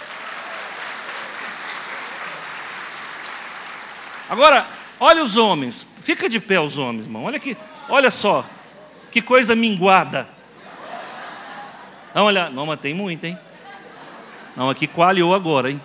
Agora, 4.29 4.67
olha 4.99 5.23
os 5.23 5.37
homens. 5.37 5.87
Fica 6.01 6.29
de 6.29 6.41
pé 6.41 6.61
os 6.61 6.79
homens, 6.79 7.07
irmão. 7.07 7.25
Olha 7.25 7.37
aqui, 7.37 7.57
olha 7.89 8.11
só. 8.11 8.45
Que 9.14 9.23
coisa 9.23 9.54
minguada. 9.54 10.28
Não, 12.12 12.25
olha, 12.25 12.50
não, 12.50 12.66
mas 12.66 12.80
tem 12.80 12.92
muito, 12.92 13.25
hein? 13.25 13.38
Não, 14.56 14.68
aqui 14.68 14.88
coalhou 14.88 15.33
agora, 15.33 15.71
hein? 15.71 15.80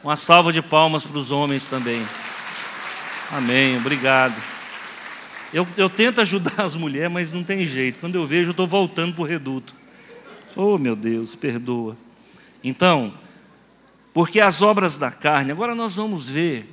Uma 0.00 0.14
salva 0.14 0.52
de 0.52 0.62
palmas 0.62 1.02
para 1.02 1.18
os 1.18 1.32
homens 1.32 1.66
também. 1.66 2.06
Amém, 3.32 3.76
obrigado. 3.78 4.40
Eu, 5.52 5.66
eu 5.76 5.90
tento 5.90 6.20
ajudar 6.20 6.62
as 6.62 6.76
mulheres, 6.76 7.10
mas 7.10 7.32
não 7.32 7.42
tem 7.42 7.66
jeito. 7.66 7.98
Quando 7.98 8.14
eu 8.14 8.24
vejo, 8.24 8.50
eu 8.50 8.52
estou 8.52 8.66
voltando 8.68 9.12
para 9.12 9.22
o 9.22 9.26
reduto. 9.26 9.74
Oh, 10.54 10.78
meu 10.78 10.94
Deus, 10.94 11.34
perdoa. 11.34 11.96
Então, 12.62 13.12
porque 14.14 14.38
as 14.38 14.62
obras 14.62 14.96
da 14.96 15.10
carne, 15.10 15.50
agora 15.50 15.74
nós 15.74 15.96
vamos 15.96 16.28
ver 16.28 16.72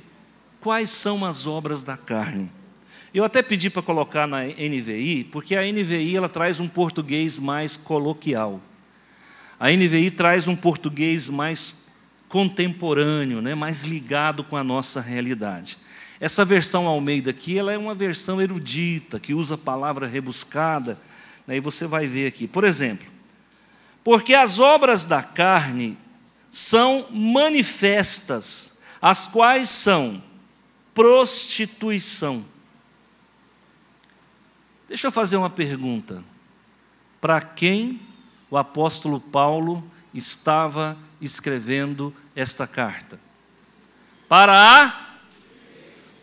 quais 0.60 0.90
são 0.90 1.24
as 1.24 1.48
obras 1.48 1.82
da 1.82 1.96
carne. 1.96 2.48
Eu 3.12 3.24
até 3.24 3.42
pedi 3.42 3.70
para 3.70 3.80
colocar 3.80 4.26
na 4.26 4.44
NVI, 4.44 5.24
porque 5.32 5.56
a 5.56 5.62
NVI 5.62 6.16
ela 6.16 6.28
traz 6.28 6.60
um 6.60 6.68
português 6.68 7.38
mais 7.38 7.76
coloquial. 7.76 8.60
A 9.58 9.70
NVI 9.70 10.10
traz 10.10 10.46
um 10.46 10.54
português 10.54 11.26
mais 11.26 11.88
contemporâneo, 12.28 13.40
né, 13.40 13.54
mais 13.54 13.82
ligado 13.82 14.44
com 14.44 14.56
a 14.56 14.62
nossa 14.62 15.00
realidade. 15.00 15.78
Essa 16.20 16.44
versão 16.44 16.86
Almeida 16.86 17.30
aqui, 17.30 17.56
ela 17.56 17.72
é 17.72 17.78
uma 17.78 17.94
versão 17.94 18.42
erudita, 18.42 19.18
que 19.18 19.32
usa 19.32 19.54
a 19.54 19.58
palavra 19.58 20.06
rebuscada, 20.06 20.98
né, 21.46 21.56
e 21.56 21.60
você 21.60 21.86
vai 21.86 22.06
ver 22.06 22.26
aqui. 22.26 22.46
Por 22.46 22.62
exemplo, 22.62 23.06
porque 24.04 24.34
as 24.34 24.58
obras 24.58 25.06
da 25.06 25.22
carne 25.22 25.96
são 26.50 27.06
manifestas, 27.10 28.80
as 29.00 29.24
quais 29.24 29.70
são 29.70 30.22
prostituição 30.92 32.44
Deixa 34.88 35.06
eu 35.06 35.12
fazer 35.12 35.36
uma 35.36 35.50
pergunta. 35.50 36.24
Para 37.20 37.40
quem 37.40 38.00
o 38.50 38.56
apóstolo 38.56 39.20
Paulo 39.20 39.84
estava 40.14 40.96
escrevendo 41.20 42.14
esta 42.34 42.66
carta? 42.66 43.20
Para 44.28 44.54
a. 44.54 45.08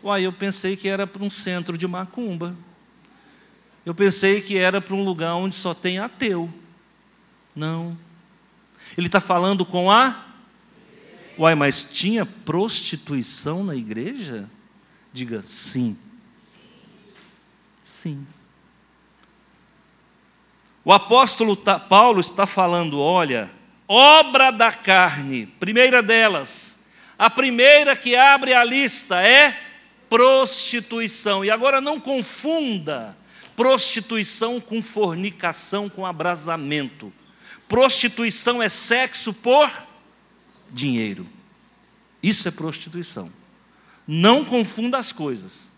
Uai, 0.02 0.26
eu 0.26 0.32
pensei 0.32 0.76
que 0.76 0.88
era 0.88 1.06
para 1.06 1.22
um 1.22 1.30
centro 1.30 1.78
de 1.78 1.86
macumba. 1.86 2.56
Eu 3.84 3.94
pensei 3.94 4.40
que 4.40 4.56
era 4.56 4.80
para 4.80 4.96
um 4.96 5.04
lugar 5.04 5.34
onde 5.34 5.54
só 5.54 5.72
tem 5.72 6.00
ateu. 6.00 6.52
Não. 7.54 7.96
Ele 8.98 9.06
está 9.06 9.20
falando 9.20 9.64
com 9.64 9.90
a. 9.90 10.24
Uai, 11.38 11.54
mas 11.54 11.90
tinha 11.92 12.26
prostituição 12.26 13.62
na 13.62 13.76
igreja? 13.76 14.50
Diga 15.12 15.40
sim. 15.42 15.96
Sim. 17.84 18.26
O 20.86 20.92
apóstolo 20.92 21.56
Paulo 21.56 22.20
está 22.20 22.46
falando: 22.46 23.00
olha, 23.00 23.50
obra 23.88 24.52
da 24.52 24.70
carne, 24.70 25.44
primeira 25.44 26.00
delas, 26.00 26.78
a 27.18 27.28
primeira 27.28 27.96
que 27.96 28.14
abre 28.14 28.54
a 28.54 28.62
lista 28.62 29.20
é 29.20 29.60
prostituição. 30.08 31.44
E 31.44 31.50
agora 31.50 31.80
não 31.80 31.98
confunda 31.98 33.18
prostituição 33.56 34.60
com 34.60 34.80
fornicação, 34.80 35.88
com 35.88 36.06
abrasamento. 36.06 37.12
Prostituição 37.66 38.62
é 38.62 38.68
sexo 38.68 39.34
por 39.34 39.68
dinheiro. 40.70 41.26
Isso 42.22 42.46
é 42.46 42.52
prostituição. 42.52 43.32
Não 44.06 44.44
confunda 44.44 44.98
as 44.98 45.10
coisas. 45.10 45.68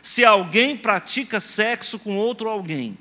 Se 0.00 0.24
alguém 0.24 0.76
pratica 0.76 1.40
sexo 1.40 1.98
com 1.98 2.16
outro 2.16 2.48
alguém, 2.48 2.96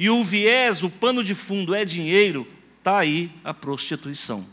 e 0.00 0.08
o 0.08 0.24
viés, 0.24 0.82
o 0.82 0.88
pano 0.88 1.22
de 1.22 1.34
fundo 1.34 1.74
é 1.74 1.84
dinheiro, 1.84 2.48
está 2.78 3.00
aí 3.00 3.30
a 3.44 3.52
prostituição. 3.52 4.46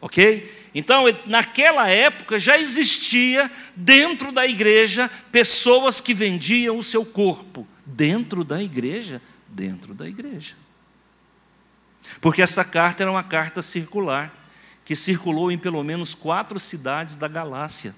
Ok? 0.00 0.52
Então, 0.74 1.04
naquela 1.26 1.88
época 1.88 2.36
já 2.36 2.58
existia 2.58 3.48
dentro 3.76 4.32
da 4.32 4.44
igreja 4.48 5.08
pessoas 5.30 6.00
que 6.00 6.12
vendiam 6.12 6.76
o 6.76 6.82
seu 6.82 7.06
corpo. 7.06 7.68
Dentro 7.86 8.42
da 8.42 8.60
igreja? 8.60 9.22
Dentro 9.46 9.94
da 9.94 10.08
igreja. 10.08 10.56
Porque 12.20 12.42
essa 12.42 12.64
carta 12.64 13.04
era 13.04 13.12
uma 13.12 13.22
carta 13.22 13.62
circular, 13.62 14.34
que 14.84 14.96
circulou 14.96 15.52
em 15.52 15.56
pelo 15.56 15.84
menos 15.84 16.16
quatro 16.16 16.58
cidades 16.58 17.14
da 17.14 17.28
Galácia. 17.28 17.94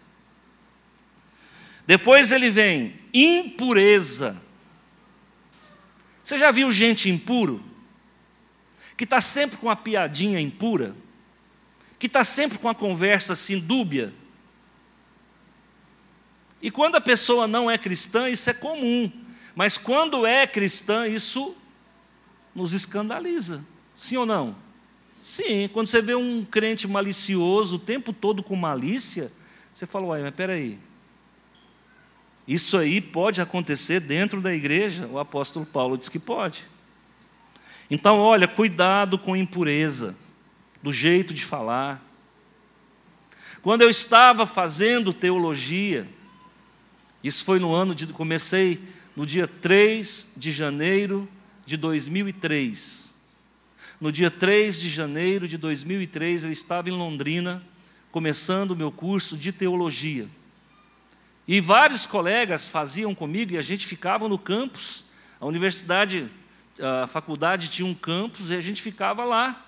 Depois 1.87 2.33
ele 2.33 2.51
vem 2.51 3.01
impureza. 3.15 4.45
Você 6.27 6.39
já 6.39 6.51
viu 6.51 6.73
gente 6.73 7.09
impuro? 7.09 7.63
Que 8.97 9.05
está 9.05 9.21
sempre 9.21 9.59
com 9.59 9.71
a 9.71 9.77
piadinha 9.77 10.41
impura? 10.41 10.97
Que 12.01 12.07
está 12.09 12.25
sempre 12.25 12.59
com 12.59 12.69
a 12.69 12.75
conversa 12.75 13.35
assim 13.35 13.61
dúbia? 13.61 14.13
E 16.61 16.69
quando 16.69 16.97
a 16.97 17.01
pessoa 17.01 17.47
não 17.47 17.71
é 17.71 17.79
cristã, 17.79 18.29
isso 18.29 18.51
é 18.51 18.53
comum. 18.53 19.09
Mas 19.55 19.79
quando 19.79 20.27
é 20.27 20.49
cristã, 20.49 21.07
isso 21.07 21.57
nos 22.53 22.73
escandaliza. 22.73 23.65
Sim 23.95 24.17
ou 24.17 24.27
não? 24.27 24.57
Sim, 25.23 25.71
quando 25.73 25.87
você 25.87 26.03
vê 26.03 26.17
um 26.17 26.45
crente 26.45 26.89
malicioso 26.89 27.77
o 27.77 27.79
tempo 27.79 28.13
todo 28.13 28.43
com 28.43 28.57
malícia, 28.57 29.31
você 29.73 29.87
fala, 29.87 30.07
uai, 30.07 30.23
mas 30.23 30.35
peraí, 30.35 30.77
isso 32.47 32.77
aí 32.77 33.01
pode 33.01 33.41
acontecer 33.41 34.01
dentro 34.01 34.41
da 34.41 34.55
igreja? 34.55 35.07
O 35.09 35.19
apóstolo 35.19 35.67
Paulo 35.67 35.99
diz 35.99 36.09
que 36.09 36.19
pode. 36.19 36.65
Então, 37.91 38.19
olha, 38.19 38.47
cuidado 38.47 39.19
com 39.19 39.37
impureza, 39.37 40.17
do 40.83 40.93
jeito 40.93 41.35
de 41.35 41.45
falar. 41.45 42.03
Quando 43.63 43.83
eu 43.83 43.91
estava 43.91 44.47
fazendo 44.47 45.13
teologia, 45.13 46.09
isso 47.23 47.45
foi 47.45 47.59
no 47.59 47.75
ano 47.75 47.95
de. 47.95 48.07
Comecei 48.09 48.81
no 49.17 49.27
dia 49.27 49.49
3 49.49 50.35
de 50.37 50.53
janeiro 50.53 51.29
de 51.65 51.77
2003. 51.77 53.13
No 54.01 54.13
dia 54.13 54.31
3 54.31 54.79
de 54.79 54.89
janeiro 54.89 55.49
de 55.49 55.57
2003, 55.57 56.45
eu 56.45 56.53
estava 56.53 56.89
em 56.89 56.93
Londrina, 56.93 57.63
começando 58.13 58.73
o 58.73 58.77
meu 58.77 58.93
curso 58.93 59.37
de 59.37 59.51
teologia. 59.53 60.29
E 61.49 61.61
vários 61.61 62.07
colegas 62.07 62.69
faziam 62.69 63.15
comigo 63.15 63.53
e 63.53 63.59
a 63.59 63.63
gente 63.63 63.87
ficava 63.87 64.29
no 64.29 64.39
campus. 64.39 65.05
A 65.41 65.47
universidade, 65.47 66.31
a 67.03 67.07
faculdade 67.07 67.69
tinha 67.69 67.87
um 67.87 67.95
campus 67.95 68.51
e 68.51 68.57
a 68.57 68.61
gente 68.61 68.83
ficava 68.83 69.25
lá. 69.25 69.65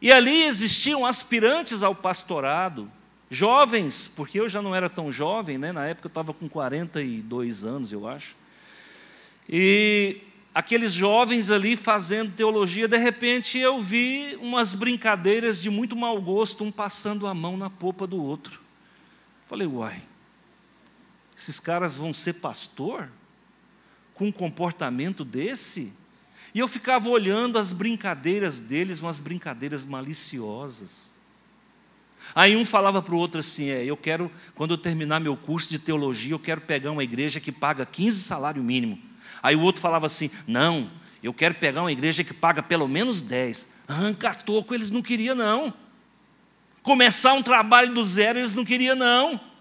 E 0.00 0.12
ali 0.12 0.42
existiam 0.42 1.06
aspirantes 1.06 1.82
ao 1.82 1.94
pastorado, 1.94 2.90
jovens, 3.30 4.06
porque 4.06 4.38
eu 4.38 4.48
já 4.48 4.60
não 4.60 4.74
era 4.74 4.90
tão 4.90 5.10
jovem, 5.10 5.56
né? 5.56 5.72
na 5.72 5.86
época 5.86 6.06
eu 6.06 6.10
estava 6.10 6.34
com 6.34 6.46
42 6.46 7.64
anos, 7.64 7.90
eu 7.90 8.06
acho. 8.06 8.36
E 9.48 10.18
aqueles 10.54 10.92
jovens 10.92 11.50
ali 11.50 11.76
fazendo 11.76 12.32
teologia, 12.32 12.86
de 12.86 12.98
repente 12.98 13.58
eu 13.58 13.80
vi 13.80 14.36
umas 14.40 14.74
brincadeiras 14.74 15.60
de 15.62 15.70
muito 15.70 15.96
mau 15.96 16.20
gosto, 16.20 16.62
um 16.62 16.70
passando 16.70 17.26
a 17.26 17.32
mão 17.32 17.56
na 17.56 17.70
popa 17.70 18.06
do 18.06 18.22
outro. 18.22 18.60
Falei, 19.48 19.66
uai, 19.66 20.02
esses 21.36 21.58
caras 21.58 21.96
vão 21.96 22.12
ser 22.12 22.34
pastor? 22.34 23.10
Com 24.14 24.26
um 24.26 24.32
comportamento 24.32 25.24
desse? 25.24 25.92
E 26.54 26.60
eu 26.60 26.68
ficava 26.68 27.08
olhando 27.08 27.58
as 27.58 27.72
brincadeiras 27.72 28.60
deles, 28.60 29.00
umas 29.00 29.18
brincadeiras 29.18 29.84
maliciosas. 29.84 31.10
Aí 32.34 32.56
um 32.56 32.64
falava 32.64 33.02
para 33.02 33.14
o 33.14 33.18
outro 33.18 33.40
assim: 33.40 33.70
é, 33.70 33.84
eu 33.84 33.96
quero, 33.96 34.30
quando 34.54 34.72
eu 34.72 34.78
terminar 34.78 35.20
meu 35.20 35.36
curso 35.36 35.68
de 35.68 35.78
teologia, 35.78 36.32
eu 36.32 36.38
quero 36.38 36.60
pegar 36.60 36.92
uma 36.92 37.02
igreja 37.02 37.40
que 37.40 37.50
paga 37.50 37.84
15 37.84 38.22
salário 38.22 38.62
mínimo. 38.62 38.98
Aí 39.42 39.56
o 39.56 39.60
outro 39.60 39.82
falava 39.82 40.06
assim: 40.06 40.30
não, 40.46 40.88
eu 41.22 41.34
quero 41.34 41.56
pegar 41.56 41.80
uma 41.80 41.92
igreja 41.92 42.22
que 42.22 42.32
paga 42.32 42.62
pelo 42.62 42.86
menos 42.86 43.20
10. 43.20 43.74
Arranca 43.88 44.32
toco, 44.32 44.72
eles 44.72 44.90
não 44.90 45.02
queriam, 45.02 45.34
não. 45.34 45.74
Começar 46.82 47.32
um 47.32 47.42
trabalho 47.42 47.92
do 47.92 48.04
zero, 48.04 48.38
eles 48.38 48.52
não 48.52 48.64
queriam, 48.64 48.94
não 48.94 49.53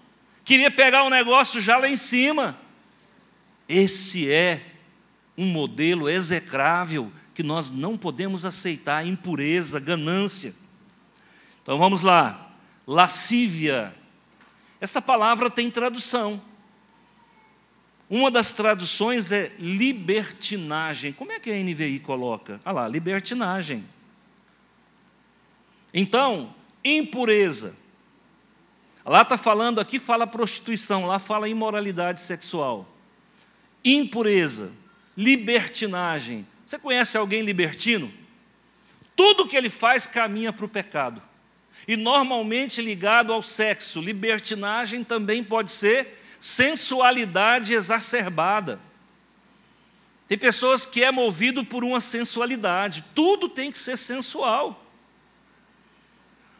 queria 0.43 0.71
pegar 0.71 1.03
o 1.03 1.07
um 1.07 1.09
negócio 1.09 1.61
já 1.61 1.77
lá 1.77 1.87
em 1.87 1.95
cima. 1.95 2.57
Esse 3.67 4.31
é 4.31 4.61
um 5.37 5.45
modelo 5.45 6.09
execrável 6.09 7.11
que 7.33 7.41
nós 7.41 7.71
não 7.71 7.97
podemos 7.97 8.45
aceitar 8.45 9.05
impureza, 9.05 9.79
ganância. 9.79 10.53
Então 11.61 11.77
vamos 11.77 12.01
lá. 12.01 12.51
Lascívia. 12.85 13.93
Essa 14.79 15.01
palavra 15.01 15.49
tem 15.49 15.71
tradução. 15.71 16.41
Uma 18.09 18.29
das 18.29 18.53
traduções 18.53 19.31
é 19.31 19.51
libertinagem. 19.57 21.13
Como 21.13 21.31
é 21.31 21.39
que 21.39 21.49
a 21.49 21.55
NVI 21.55 21.99
coloca? 21.99 22.61
Ah 22.63 22.71
lá, 22.71 22.87
libertinagem. 22.87 23.83
Então, 25.93 26.53
impureza. 26.83 27.75
Lá 29.05 29.21
está 29.21 29.37
falando, 29.37 29.79
aqui 29.79 29.99
fala 29.99 30.25
prostituição, 30.25 31.05
lá 31.05 31.19
fala 31.19 31.49
imoralidade 31.49 32.21
sexual, 32.21 32.87
impureza, 33.83 34.71
libertinagem. 35.17 36.47
Você 36.65 36.79
conhece 36.79 37.17
alguém 37.17 37.41
libertino? 37.41 38.11
Tudo 39.15 39.47
que 39.47 39.55
ele 39.57 39.69
faz 39.69 40.07
caminha 40.07 40.53
para 40.53 40.65
o 40.65 40.69
pecado. 40.69 41.21
e 41.87 41.95
normalmente 41.95 42.81
ligado 42.81 43.33
ao 43.33 43.41
sexo. 43.41 44.01
Libertinagem 44.01 45.03
também 45.03 45.43
pode 45.43 45.71
ser 45.71 46.19
sensualidade 46.39 47.73
exacerbada. 47.73 48.79
Tem 50.27 50.37
pessoas 50.37 50.85
que 50.85 51.03
é 51.03 51.11
movido 51.11 51.65
por 51.65 51.83
uma 51.83 51.99
sensualidade, 51.99 53.03
tudo 53.13 53.49
tem 53.49 53.71
que 53.71 53.77
ser 53.77 53.97
sensual. 53.97 54.82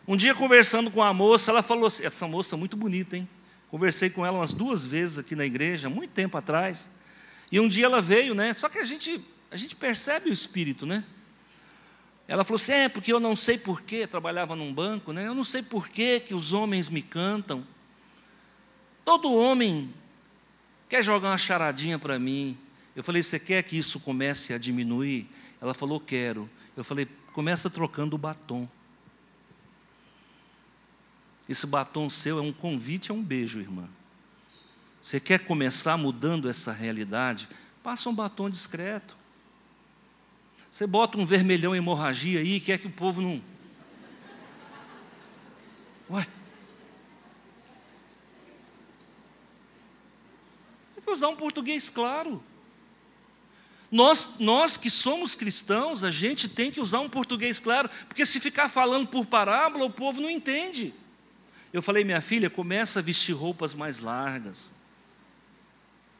Um 0.08 0.18
dia 0.18 0.36
conversando 0.36 0.92
com 0.92 1.02
a 1.02 1.14
moça, 1.14 1.52
ela 1.52 1.64
falou 1.64 1.86
assim, 1.86 2.06
essa 2.06 2.28
moça 2.28 2.56
é 2.56 2.58
muito 2.58 2.76
bonita, 2.76 3.16
hein? 3.16 3.28
Conversei 3.72 4.10
com 4.10 4.26
ela 4.26 4.38
umas 4.38 4.52
duas 4.52 4.86
vezes 4.86 5.18
aqui 5.18 5.36
na 5.36 5.46
igreja, 5.46 5.90
muito 5.90 6.12
tempo 6.12 6.38
atrás. 6.38 6.92
E 7.52 7.60
um 7.60 7.68
dia 7.68 7.86
ela 7.86 8.02
veio, 8.02 8.36
né? 8.36 8.54
Só 8.54 8.68
que 8.68 8.80
a 8.80 8.84
gente, 8.84 9.24
a 9.50 9.56
gente 9.56 9.76
percebe 9.76 10.30
o 10.30 10.34
espírito, 10.34 10.86
né? 10.86 11.06
Ela 12.28 12.44
falou 12.44 12.58
assim: 12.58 12.74
é, 12.74 12.90
porque 12.90 13.14
eu 13.14 13.20
não 13.20 13.36
sei 13.36 13.58
porquê, 13.58 14.06
trabalhava 14.06 14.56
num 14.56 14.74
banco, 14.74 15.14
né? 15.14 15.28
Eu 15.28 15.34
não 15.34 15.44
sei 15.44 15.64
porquê 15.64 16.20
que 16.20 16.34
os 16.34 16.52
homens 16.54 16.90
me 16.90 17.02
cantam. 17.02 17.66
Todo 19.06 19.34
homem 19.34 19.94
quer 20.90 21.04
jogar 21.04 21.30
uma 21.30 21.38
charadinha 21.38 21.98
para 21.98 22.20
mim. 22.20 22.58
Eu 22.96 23.04
falei: 23.04 23.24
você 23.24 23.40
quer 23.40 23.64
que 23.64 23.78
isso 23.78 24.00
comece 24.00 24.54
a 24.54 24.58
diminuir? 24.58 25.30
Ela 25.62 25.74
falou: 25.74 26.00
quero. 26.00 26.50
Eu 26.76 26.84
falei: 26.84 27.08
começa 27.34 27.70
trocando 27.70 28.16
o 28.16 28.20
batom. 28.20 28.70
Esse 31.48 31.68
batom 31.68 32.10
seu 32.10 32.40
é 32.40 32.42
um 32.42 32.54
convite 32.54 33.12
a 33.12 33.14
um 33.14 33.22
beijo, 33.22 33.60
irmã. 33.60 33.90
Você 35.02 35.20
quer 35.20 35.40
começar 35.40 35.98
mudando 35.98 36.50
essa 36.50 36.72
realidade? 36.72 37.50
Passa 37.84 38.10
um 38.10 38.16
batom 38.16 38.50
discreto. 38.50 39.18
Você 40.72 40.88
bota 40.88 41.20
um 41.20 41.26
vermelhão 41.26 41.76
hemorragia 41.76 42.40
aí, 42.40 42.60
quer 42.60 42.80
que 42.80 42.88
o 42.88 42.92
povo 42.92 43.22
não. 43.22 43.42
Ué. 46.10 46.26
Tem 50.96 51.04
que 51.04 51.12
usar 51.12 51.28
um 51.28 51.36
português 51.36 51.90
claro. 51.90 52.42
Nós, 53.92 54.40
nós 54.40 54.78
que 54.78 54.90
somos 54.90 55.36
cristãos, 55.36 56.04
a 56.04 56.10
gente 56.10 56.50
tem 56.50 56.72
que 56.72 56.82
usar 56.82 57.02
um 57.02 57.10
português 57.10 57.60
claro, 57.60 57.90
porque 58.08 58.26
se 58.26 58.40
ficar 58.40 58.68
falando 58.68 59.08
por 59.08 59.26
parábola, 59.26 59.86
o 59.86 59.92
povo 59.92 60.22
não 60.22 60.30
entende. 60.30 60.94
Eu 61.74 61.82
falei, 61.82 62.04
minha 62.04 62.22
filha, 62.22 62.52
começa 62.52 63.00
a 63.00 63.02
vestir 63.02 63.34
roupas 63.34 63.74
mais 63.74 64.00
largas, 64.00 64.72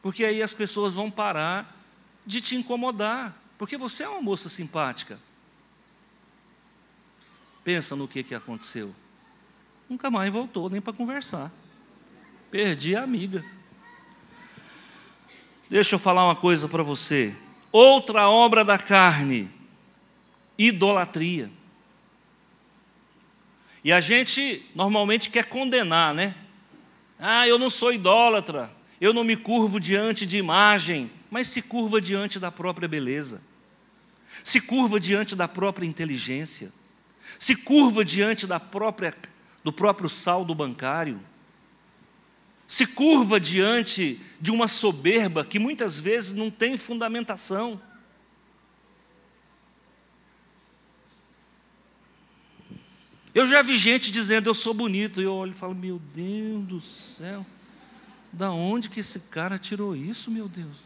porque 0.02 0.24
aí 0.24 0.42
as 0.42 0.52
pessoas 0.52 0.92
vão 0.92 1.08
parar 1.10 1.80
de 2.26 2.40
te 2.40 2.56
incomodar. 2.56 3.40
Porque 3.56 3.78
você 3.78 4.02
é 4.02 4.08
uma 4.08 4.20
moça 4.20 4.48
simpática. 4.48 5.18
Pensa 7.62 7.96
no 7.96 8.06
que, 8.06 8.22
que 8.22 8.34
aconteceu. 8.34 8.94
Nunca 9.88 10.10
mais 10.10 10.32
voltou 10.32 10.68
nem 10.68 10.80
para 10.80 10.92
conversar. 10.92 11.50
Perdi 12.50 12.96
a 12.96 13.02
amiga. 13.02 13.44
Deixa 15.70 15.94
eu 15.94 15.98
falar 15.98 16.24
uma 16.24 16.36
coisa 16.36 16.68
para 16.68 16.82
você. 16.82 17.34
Outra 17.72 18.28
obra 18.28 18.64
da 18.64 18.78
carne, 18.78 19.50
idolatria. 20.58 21.50
E 23.84 23.92
a 23.92 24.00
gente 24.00 24.64
normalmente 24.74 25.30
quer 25.30 25.44
condenar, 25.44 26.12
né? 26.12 26.34
Ah, 27.18 27.46
eu 27.46 27.58
não 27.58 27.70
sou 27.70 27.92
idólatra, 27.92 28.74
eu 29.00 29.12
não 29.12 29.22
me 29.22 29.36
curvo 29.36 29.78
diante 29.78 30.26
de 30.26 30.38
imagem 30.38 31.10
mas 31.34 31.48
se 31.48 31.62
curva 31.62 32.00
diante 32.00 32.38
da 32.38 32.52
própria 32.52 32.86
beleza, 32.86 33.42
se 34.44 34.60
curva 34.60 35.00
diante 35.00 35.34
da 35.34 35.48
própria 35.48 35.84
inteligência, 35.84 36.72
se 37.40 37.56
curva 37.56 38.04
diante 38.04 38.46
da 38.46 38.60
própria, 38.60 39.12
do 39.64 39.72
próprio 39.72 40.08
saldo 40.08 40.54
bancário, 40.54 41.20
se 42.68 42.86
curva 42.86 43.40
diante 43.40 44.20
de 44.40 44.52
uma 44.52 44.68
soberba 44.68 45.44
que 45.44 45.58
muitas 45.58 45.98
vezes 45.98 46.30
não 46.30 46.52
tem 46.52 46.76
fundamentação. 46.76 47.82
Eu 53.34 53.46
já 53.46 53.62
vi 53.62 53.76
gente 53.76 54.12
dizendo 54.12 54.48
eu 54.48 54.54
sou 54.54 54.72
bonito, 54.72 55.20
e 55.20 55.24
eu 55.24 55.34
olho 55.34 55.50
e 55.50 55.54
falo, 55.54 55.74
meu 55.74 55.98
Deus 56.14 56.64
do 56.66 56.80
céu, 56.80 57.44
da 58.32 58.52
onde 58.52 58.88
que 58.88 59.00
esse 59.00 59.20
cara 59.20 59.58
tirou 59.58 59.96
isso, 59.96 60.30
meu 60.30 60.48
Deus? 60.48 60.76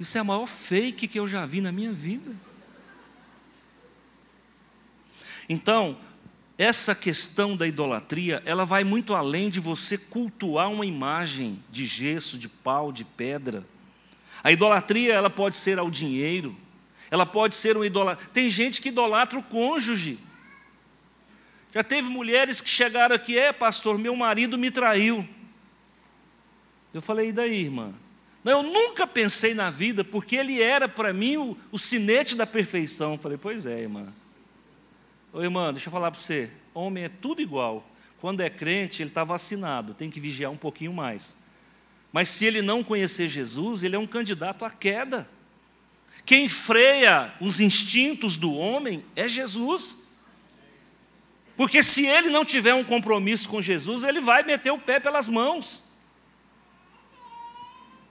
Isso 0.00 0.16
é 0.16 0.20
a 0.22 0.24
maior 0.24 0.46
fake 0.46 1.06
que 1.06 1.20
eu 1.20 1.28
já 1.28 1.44
vi 1.44 1.60
na 1.60 1.70
minha 1.70 1.92
vida. 1.92 2.34
Então, 5.48 5.98
essa 6.58 6.94
questão 6.94 7.54
da 7.54 7.66
idolatria, 7.66 8.42
ela 8.46 8.64
vai 8.64 8.82
muito 8.82 9.14
além 9.14 9.50
de 9.50 9.60
você 9.60 9.98
cultuar 9.98 10.70
uma 10.70 10.86
imagem 10.86 11.62
de 11.70 11.84
gesso, 11.84 12.38
de 12.38 12.48
pau, 12.48 12.90
de 12.90 13.04
pedra. 13.04 13.64
A 14.42 14.50
idolatria, 14.50 15.12
ela 15.12 15.28
pode 15.28 15.56
ser 15.56 15.78
ao 15.78 15.90
dinheiro, 15.90 16.56
ela 17.10 17.26
pode 17.26 17.54
ser 17.54 17.76
uma 17.76 17.86
idolatria. 17.86 18.30
Tem 18.32 18.48
gente 18.48 18.80
que 18.80 18.88
idolatra 18.88 19.38
o 19.38 19.42
cônjuge. 19.42 20.18
Já 21.76 21.84
teve 21.84 22.08
mulheres 22.08 22.62
que 22.62 22.70
chegaram 22.70 23.14
aqui, 23.14 23.38
é 23.38 23.52
pastor, 23.52 23.98
meu 23.98 24.16
marido 24.16 24.56
me 24.56 24.70
traiu. 24.70 25.28
Eu 26.94 27.02
falei, 27.02 27.28
e 27.28 27.32
daí, 27.32 27.64
irmã? 27.64 27.92
Eu 28.42 28.62
nunca 28.62 29.06
pensei 29.06 29.52
na 29.52 29.68
vida, 29.68 30.02
porque 30.02 30.36
ele 30.36 30.62
era 30.62 30.88
para 30.88 31.12
mim 31.12 31.36
o, 31.36 31.54
o 31.70 31.78
sinete 31.78 32.34
da 32.34 32.46
perfeição. 32.46 33.12
Eu 33.12 33.18
falei, 33.18 33.36
pois 33.36 33.66
é, 33.66 33.82
irmã. 33.82 34.10
Ô 35.30 35.42
irmã, 35.42 35.70
deixa 35.70 35.88
eu 35.88 35.92
falar 35.92 36.10
para 36.10 36.18
você: 36.18 36.50
homem 36.72 37.04
é 37.04 37.10
tudo 37.10 37.42
igual. 37.42 37.86
Quando 38.22 38.40
é 38.40 38.48
crente, 38.48 39.02
ele 39.02 39.10
está 39.10 39.22
vacinado, 39.22 39.92
tem 39.92 40.08
que 40.08 40.18
vigiar 40.18 40.50
um 40.50 40.56
pouquinho 40.56 40.94
mais. 40.94 41.36
Mas 42.10 42.30
se 42.30 42.46
ele 42.46 42.62
não 42.62 42.82
conhecer 42.82 43.28
Jesus, 43.28 43.82
ele 43.82 43.96
é 43.96 43.98
um 43.98 44.06
candidato 44.06 44.64
à 44.64 44.70
queda. 44.70 45.28
Quem 46.24 46.48
freia 46.48 47.34
os 47.38 47.60
instintos 47.60 48.34
do 48.38 48.54
homem 48.54 49.04
é 49.14 49.28
Jesus. 49.28 50.05
Porque 51.56 51.82
se 51.82 52.04
ele 52.04 52.28
não 52.28 52.44
tiver 52.44 52.74
um 52.74 52.84
compromisso 52.84 53.48
com 53.48 53.62
Jesus, 53.62 54.04
ele 54.04 54.20
vai 54.20 54.42
meter 54.42 54.70
o 54.70 54.78
pé 54.78 55.00
pelas 55.00 55.26
mãos. 55.26 55.84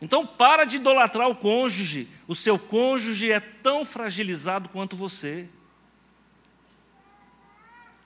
Então 0.02 0.26
para 0.26 0.66
de 0.66 0.78
idolatrar 0.78 1.30
o 1.30 1.36
cônjuge. 1.36 2.08
O 2.28 2.36
seu 2.36 2.58
cônjuge 2.58 3.32
é 3.32 3.40
tão 3.40 3.86
fragilizado 3.86 4.70
quanto 4.70 4.96
você. 4.96 5.48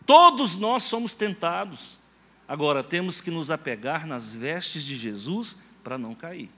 Todos 0.05 0.55
nós 0.55 0.83
somos 0.83 1.13
tentados. 1.13 1.97
Agora 2.47 2.83
temos 2.83 3.21
que 3.21 3.29
nos 3.29 3.51
apegar 3.51 4.07
nas 4.07 4.33
vestes 4.33 4.83
de 4.83 4.97
Jesus 4.97 5.57
para 5.83 5.97
não 5.97 6.15
cair. 6.15 6.49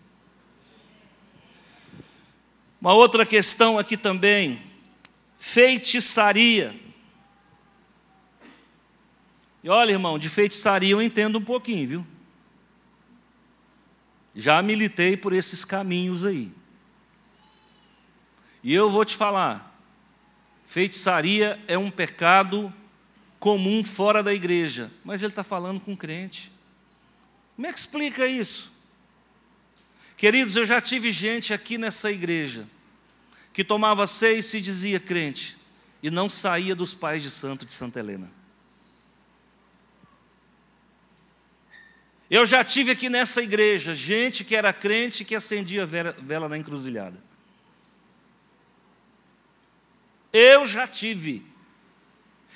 Uma 2.80 2.94
outra 2.94 3.26
questão 3.26 3.78
aqui 3.78 3.96
também, 3.96 4.64
feitiçaria. 5.38 6.74
E 9.64 9.70
olha, 9.70 9.92
irmão, 9.92 10.18
de 10.18 10.28
feitiçaria 10.28 10.92
eu 10.92 11.02
entendo 11.02 11.38
um 11.38 11.44
pouquinho, 11.44 11.88
viu? 11.88 12.08
Já 14.36 14.62
militei 14.62 15.16
por 15.16 15.34
esses 15.34 15.64
caminhos 15.64 16.26
aí. 16.26 16.52
E 18.64 18.74
eu 18.74 18.90
vou 18.90 19.06
te 19.06 19.16
falar: 19.16 19.78
feitiçaria 20.66 21.60
é 21.68 21.78
um 21.78 21.92
pecado 21.92 22.74
comum 23.40 23.84
fora 23.84 24.24
da 24.24 24.34
igreja, 24.34 24.92
mas 25.04 25.22
ele 25.22 25.32
está 25.32 25.44
falando 25.44 25.80
com 25.80 25.96
crente. 25.96 26.52
Como 27.56 27.68
é 27.68 27.74
que 27.74 27.80
explica 27.80 28.26
isso? 28.26 28.72
Queridos, 30.16 30.56
eu 30.56 30.66
já 30.66 30.80
tive 30.80 31.12
gente 31.12 31.54
aqui 31.54 31.78
nessa 31.78 32.12
igreja 32.12 32.68
que 33.52 33.64
tomava 33.64 34.08
seis 34.08 34.46
e 34.46 34.50
se 34.50 34.62
dizia 34.62 35.00
crente 35.00 35.58
e 36.02 36.10
não 36.10 36.30
saía 36.30 36.76
dos 36.76 36.94
pais 36.94 37.22
de 37.22 37.30
santo 37.30 37.66
de 37.66 37.74
Santa 37.74 38.00
Helena. 38.00 38.41
Eu 42.32 42.46
já 42.46 42.64
tive 42.64 42.92
aqui 42.92 43.10
nessa 43.10 43.42
igreja 43.42 43.94
gente 43.94 44.46
que 44.46 44.56
era 44.56 44.72
crente 44.72 45.26
que 45.26 45.36
acendia 45.36 45.86
vela 45.86 46.48
na 46.48 46.58
encruzilhada. 46.58 47.22
Eu 50.32 50.66
já 50.66 50.88
tive. 50.88 51.46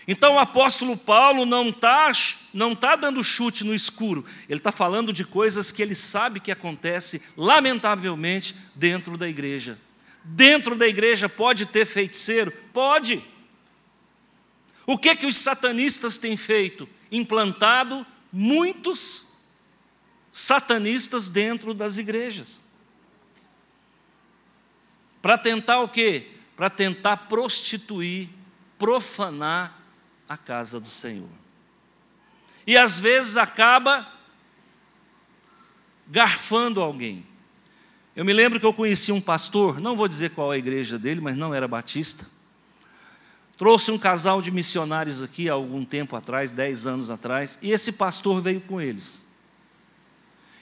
Então 0.07 0.35
o 0.35 0.39
apóstolo 0.39 0.95
Paulo 0.95 1.45
não 1.45 1.67
está 1.67 2.09
não 2.53 2.73
tá 2.73 2.95
dando 2.95 3.21
chute 3.21 3.65
no 3.65 3.75
escuro, 3.75 4.25
ele 4.47 4.61
está 4.61 4.71
falando 4.71 5.11
de 5.11 5.25
coisas 5.25 5.73
que 5.73 5.81
ele 5.81 5.93
sabe 5.93 6.39
que 6.39 6.53
acontece, 6.53 7.21
lamentavelmente, 7.35 8.55
dentro 8.73 9.17
da 9.17 9.27
igreja. 9.27 9.77
Dentro 10.23 10.77
da 10.77 10.87
igreja 10.87 11.27
pode 11.27 11.65
ter 11.65 11.85
feiticeiro? 11.85 12.49
Pode. 12.71 13.21
O 14.85 14.97
que, 14.97 15.13
que 15.17 15.25
os 15.25 15.35
satanistas 15.35 16.17
têm 16.17 16.37
feito? 16.37 16.87
Implantado 17.11 18.07
muitos 18.31 19.24
satanistas 20.35 21.29
dentro 21.29 21.73
das 21.73 21.97
igrejas. 21.97 22.61
Para 25.21 25.37
tentar 25.37 25.79
o 25.79 25.87
quê? 25.87 26.27
Para 26.57 26.69
tentar 26.69 27.15
prostituir, 27.15 28.27
profanar 28.77 29.79
a 30.27 30.35
casa 30.35 30.77
do 30.77 30.89
Senhor. 30.89 31.29
E 32.67 32.75
às 32.75 32.99
vezes 32.99 33.37
acaba 33.37 34.05
garfando 36.05 36.81
alguém. 36.81 37.25
Eu 38.13 38.25
me 38.25 38.33
lembro 38.33 38.59
que 38.59 38.65
eu 38.65 38.73
conheci 38.73 39.13
um 39.13 39.21
pastor, 39.21 39.79
não 39.79 39.95
vou 39.95 40.05
dizer 40.05 40.31
qual 40.31 40.51
é 40.51 40.57
a 40.57 40.59
igreja 40.59 40.99
dele, 40.99 41.21
mas 41.21 41.37
não 41.37 41.55
era 41.55 41.65
batista. 41.65 42.25
Trouxe 43.57 43.89
um 43.89 43.97
casal 43.97 44.41
de 44.41 44.51
missionários 44.51 45.23
aqui 45.23 45.49
há 45.49 45.53
algum 45.53 45.85
tempo 45.85 46.13
atrás, 46.13 46.51
dez 46.51 46.85
anos 46.85 47.09
atrás, 47.09 47.57
e 47.61 47.71
esse 47.71 47.93
pastor 47.93 48.41
veio 48.41 48.59
com 48.59 48.81
eles. 48.81 49.24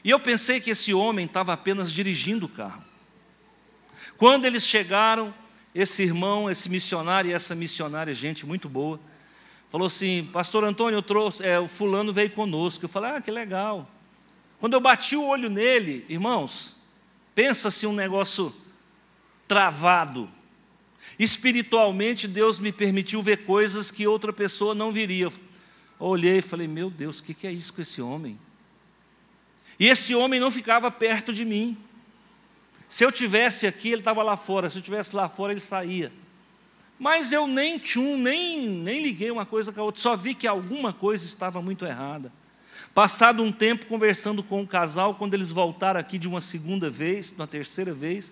E 0.03 0.09
eu 0.09 0.19
pensei 0.19 0.59
que 0.59 0.71
esse 0.71 0.93
homem 0.93 1.25
estava 1.25 1.53
apenas 1.53 1.91
dirigindo 1.91 2.45
o 2.45 2.49
carro. 2.49 2.83
Quando 4.17 4.45
eles 4.45 4.67
chegaram, 4.67 5.33
esse 5.73 6.03
irmão, 6.03 6.49
esse 6.49 6.69
missionário 6.69 7.31
e 7.31 7.33
essa 7.33 7.55
missionária, 7.55 8.13
gente 8.13 8.45
muito 8.45 8.67
boa, 8.67 8.99
falou 9.71 9.87
assim: 9.87 10.29
Pastor 10.31 10.63
Antônio, 10.63 10.97
eu 10.97 11.01
trouxe, 11.01 11.43
é, 11.43 11.59
o 11.59 11.67
fulano 11.67 12.11
veio 12.11 12.31
conosco. 12.31 12.85
Eu 12.85 12.89
falei: 12.89 13.11
Ah, 13.11 13.21
que 13.21 13.31
legal. 13.31 13.89
Quando 14.59 14.73
eu 14.73 14.81
bati 14.81 15.15
o 15.15 15.25
olho 15.25 15.49
nele, 15.49 16.05
irmãos, 16.07 16.75
pensa-se 17.33 17.87
um 17.87 17.93
negócio 17.93 18.53
travado. 19.47 20.29
Espiritualmente, 21.17 22.27
Deus 22.27 22.59
me 22.59 22.71
permitiu 22.71 23.21
ver 23.21 23.45
coisas 23.45 23.91
que 23.91 24.07
outra 24.07 24.33
pessoa 24.33 24.73
não 24.73 24.91
viria. 24.91 25.25
Eu 25.25 25.41
olhei 25.99 26.39
e 26.39 26.41
falei: 26.41 26.67
Meu 26.67 26.89
Deus, 26.89 27.19
o 27.19 27.23
que 27.23 27.47
é 27.47 27.51
isso 27.51 27.73
com 27.73 27.81
esse 27.81 28.01
homem? 28.01 28.37
E 29.79 29.87
esse 29.87 30.13
homem 30.13 30.39
não 30.39 30.51
ficava 30.51 30.91
perto 30.91 31.33
de 31.33 31.45
mim. 31.45 31.77
Se 32.87 33.03
eu 33.03 33.11
tivesse 33.11 33.65
aqui, 33.65 33.89
ele 33.89 34.01
estava 34.01 34.21
lá 34.21 34.37
fora. 34.37 34.69
Se 34.69 34.77
eu 34.77 34.81
tivesse 34.81 35.15
lá 35.15 35.27
fora, 35.27 35.51
ele 35.51 35.59
saía. 35.59 36.11
Mas 36.99 37.31
eu 37.31 37.47
nem 37.47 37.79
tchum, 37.79 38.17
nem, 38.17 38.69
nem 38.69 39.01
liguei 39.01 39.31
uma 39.31 39.45
coisa 39.45 39.71
com 39.71 39.81
a 39.81 39.83
outra. 39.83 40.01
Só 40.01 40.15
vi 40.15 40.35
que 40.35 40.47
alguma 40.47 40.93
coisa 40.93 41.25
estava 41.25 41.61
muito 41.61 41.85
errada. 41.85 42.31
Passado 42.93 43.41
um 43.41 43.51
tempo 43.51 43.87
conversando 43.87 44.43
com 44.43 44.61
o 44.61 44.67
casal, 44.67 45.15
quando 45.15 45.33
eles 45.33 45.49
voltaram 45.49 45.99
aqui 45.99 46.19
de 46.19 46.27
uma 46.27 46.39
segunda 46.39 46.89
vez, 46.89 47.31
uma 47.31 47.47
terceira 47.47 47.93
vez, 47.93 48.31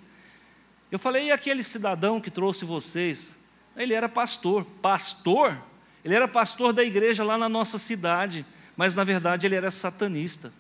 eu 0.92 1.00
falei: 1.00 1.26
e 1.26 1.32
aquele 1.32 1.64
cidadão 1.64 2.22
que 2.22 2.30
trouxe 2.30 2.64
vocês? 2.64 3.36
Ele 3.76 3.96
era 3.96 4.08
pastor. 4.08 4.64
Pastor? 4.80 5.58
Ele 6.06 6.14
era 6.14 6.28
pastor 6.28 6.72
da 6.72 6.84
igreja 6.84 7.24
lá 7.24 7.38
na 7.38 7.50
nossa 7.50 7.80
cidade, 7.80 8.46
mas 8.78 8.94
na 8.94 9.04
verdade 9.04 9.48
ele 9.48 9.56
era 9.56 9.72
satanista 9.72 10.54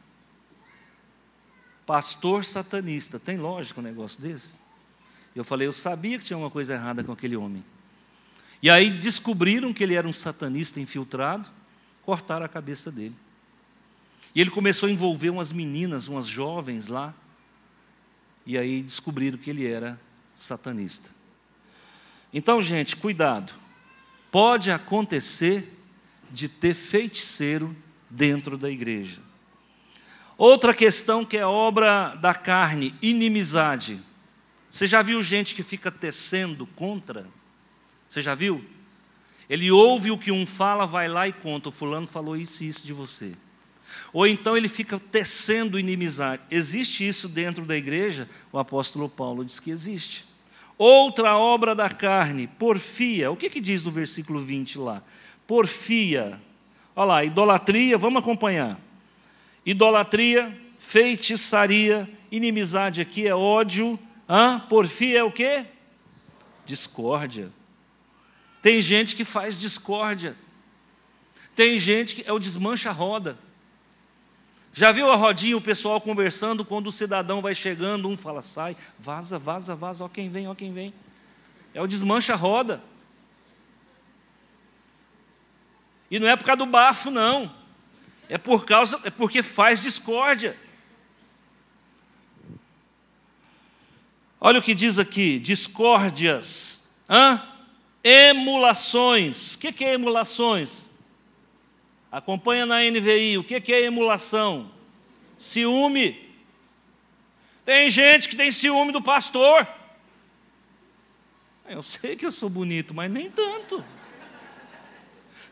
pastor 1.91 2.45
satanista. 2.45 3.19
Tem 3.19 3.35
lógica 3.35 3.81
um 3.81 3.83
negócio 3.83 4.21
desse? 4.21 4.55
Eu 5.35 5.43
falei, 5.43 5.67
eu 5.67 5.73
sabia 5.73 6.17
que 6.17 6.23
tinha 6.23 6.37
uma 6.37 6.49
coisa 6.49 6.73
errada 6.73 7.03
com 7.03 7.11
aquele 7.11 7.35
homem. 7.35 7.65
E 8.63 8.69
aí 8.69 8.89
descobriram 8.89 9.73
que 9.73 9.83
ele 9.83 9.95
era 9.95 10.07
um 10.07 10.13
satanista 10.13 10.79
infiltrado, 10.79 11.49
cortaram 12.01 12.45
a 12.45 12.47
cabeça 12.47 12.89
dele. 12.89 13.13
E 14.33 14.39
ele 14.39 14.49
começou 14.49 14.87
a 14.87 14.91
envolver 14.91 15.31
umas 15.31 15.51
meninas, 15.51 16.07
umas 16.07 16.27
jovens 16.27 16.87
lá. 16.87 17.13
E 18.45 18.57
aí 18.57 18.81
descobriram 18.81 19.37
que 19.37 19.49
ele 19.49 19.67
era 19.67 19.99
satanista. 20.33 21.09
Então, 22.33 22.61
gente, 22.61 22.95
cuidado. 22.95 23.51
Pode 24.31 24.71
acontecer 24.71 25.77
de 26.31 26.47
ter 26.47 26.73
feiticeiro 26.73 27.75
dentro 28.09 28.57
da 28.57 28.69
igreja. 28.69 29.30
Outra 30.37 30.73
questão 30.73 31.23
que 31.23 31.37
é 31.37 31.45
obra 31.45 32.15
da 32.15 32.33
carne, 32.33 32.95
inimizade. 33.01 33.99
Você 34.69 34.87
já 34.87 35.01
viu 35.01 35.21
gente 35.21 35.53
que 35.53 35.63
fica 35.63 35.91
tecendo 35.91 36.65
contra? 36.65 37.27
Você 38.07 38.21
já 38.21 38.33
viu? 38.33 38.63
Ele 39.49 39.69
ouve 39.69 40.11
o 40.11 40.17
que 40.17 40.31
um 40.31 40.45
fala, 40.45 40.87
vai 40.87 41.07
lá 41.07 41.27
e 41.27 41.33
conta: 41.33 41.69
o 41.69 41.71
fulano 41.71 42.07
falou 42.07 42.37
isso 42.37 42.63
e 42.63 42.67
isso 42.67 42.85
de 42.85 42.93
você. 42.93 43.35
Ou 44.13 44.25
então 44.25 44.55
ele 44.55 44.69
fica 44.69 44.97
tecendo 44.97 45.77
inimizade. 45.77 46.41
Existe 46.49 47.05
isso 47.05 47.27
dentro 47.27 47.65
da 47.65 47.75
igreja? 47.75 48.29
O 48.51 48.57
apóstolo 48.57 49.09
Paulo 49.09 49.43
diz 49.43 49.59
que 49.59 49.69
existe. 49.69 50.25
Outra 50.77 51.37
obra 51.37 51.75
da 51.75 51.89
carne, 51.89 52.47
porfia. 52.47 53.29
O 53.29 53.37
que, 53.37 53.49
que 53.49 53.61
diz 53.61 53.83
no 53.83 53.91
versículo 53.91 54.41
20 54.41 54.79
lá? 54.79 55.03
Porfia. 55.45 56.41
Olha 56.95 57.05
lá, 57.05 57.25
idolatria, 57.25 57.97
vamos 57.97 58.21
acompanhar. 58.21 58.79
Idolatria, 59.65 60.59
feitiçaria, 60.77 62.09
inimizade 62.31 63.01
aqui 63.01 63.27
é 63.27 63.35
ódio, 63.35 63.99
hã? 64.27 64.59
porfia 64.59 65.19
é 65.19 65.23
o 65.23 65.31
quê? 65.31 65.65
Discórdia. 66.65 67.51
Tem 68.61 68.81
gente 68.81 69.15
que 69.15 69.23
faz 69.23 69.59
discórdia. 69.59 70.35
Tem 71.55 71.77
gente 71.77 72.15
que 72.15 72.27
é 72.27 72.33
o 72.33 72.39
desmancha-roda. 72.39 73.37
Já 74.73 74.91
viu 74.91 75.11
a 75.11 75.15
rodinha, 75.15 75.57
o 75.57 75.61
pessoal 75.61 75.99
conversando, 75.99 76.63
quando 76.63 76.87
o 76.87 76.91
cidadão 76.91 77.41
vai 77.41 77.53
chegando, 77.53 78.07
um 78.07 78.15
fala, 78.15 78.41
sai, 78.41 78.75
vaza, 78.97 79.37
vaza, 79.37 79.75
vaza, 79.75 80.05
ó 80.05 80.09
quem 80.09 80.29
vem, 80.29 80.47
ó 80.47 80.55
quem 80.55 80.73
vem. 80.73 80.93
É 81.73 81.81
o 81.81 81.87
desmancha-roda. 81.87 82.81
E 86.09 86.19
não 86.19 86.27
é 86.27 86.35
por 86.35 86.45
causa 86.45 86.59
do 86.59 86.65
bafo, 86.65 87.11
não 87.11 87.60
é 88.31 88.37
por 88.37 88.65
causa, 88.65 88.97
é 89.03 89.09
porque 89.09 89.43
faz 89.43 89.81
discórdia. 89.81 90.57
Olha 94.39 94.59
o 94.59 94.61
que 94.61 94.73
diz 94.73 94.97
aqui: 94.97 95.37
discórdias, 95.37 96.93
hã? 97.09 97.43
emulações. 98.01 99.55
O 99.55 99.59
que 99.59 99.83
é 99.83 99.95
emulações? 99.95 100.89
Acompanha 102.09 102.65
na 102.65 102.79
NVI. 102.79 103.37
O 103.37 103.43
que 103.43 103.73
é 103.73 103.81
emulação? 103.81 104.71
Ciúme. 105.37 106.33
Tem 107.65 107.89
gente 107.89 108.29
que 108.29 108.37
tem 108.37 108.49
ciúme 108.49 108.93
do 108.93 109.01
pastor. 109.01 109.67
Eu 111.67 111.83
sei 111.83 112.15
que 112.15 112.25
eu 112.25 112.31
sou 112.31 112.49
bonito, 112.49 112.93
mas 112.93 113.11
nem 113.11 113.29
tanto. 113.29 113.83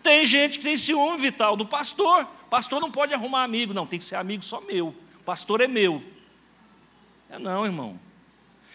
Tem 0.02 0.24
gente 0.24 0.60
que 0.60 0.64
tem 0.64 0.78
ciúme 0.78 1.18
vital 1.20 1.58
do 1.58 1.66
pastor. 1.66 2.39
Pastor 2.50 2.82
não 2.82 2.92
pode 2.92 3.14
arrumar 3.14 3.44
amigo, 3.44 3.74
não, 3.74 3.86
tem 3.86 4.00
que 4.00 4.06
ser 4.06 4.16
amigo 4.16 4.44
só 4.44 4.60
meu. 4.62 4.96
Pastor 5.26 5.62
é 5.62 5.68
meu. 5.68 6.04
É 7.30 7.38
não, 7.38 7.66
irmão. 7.66 8.00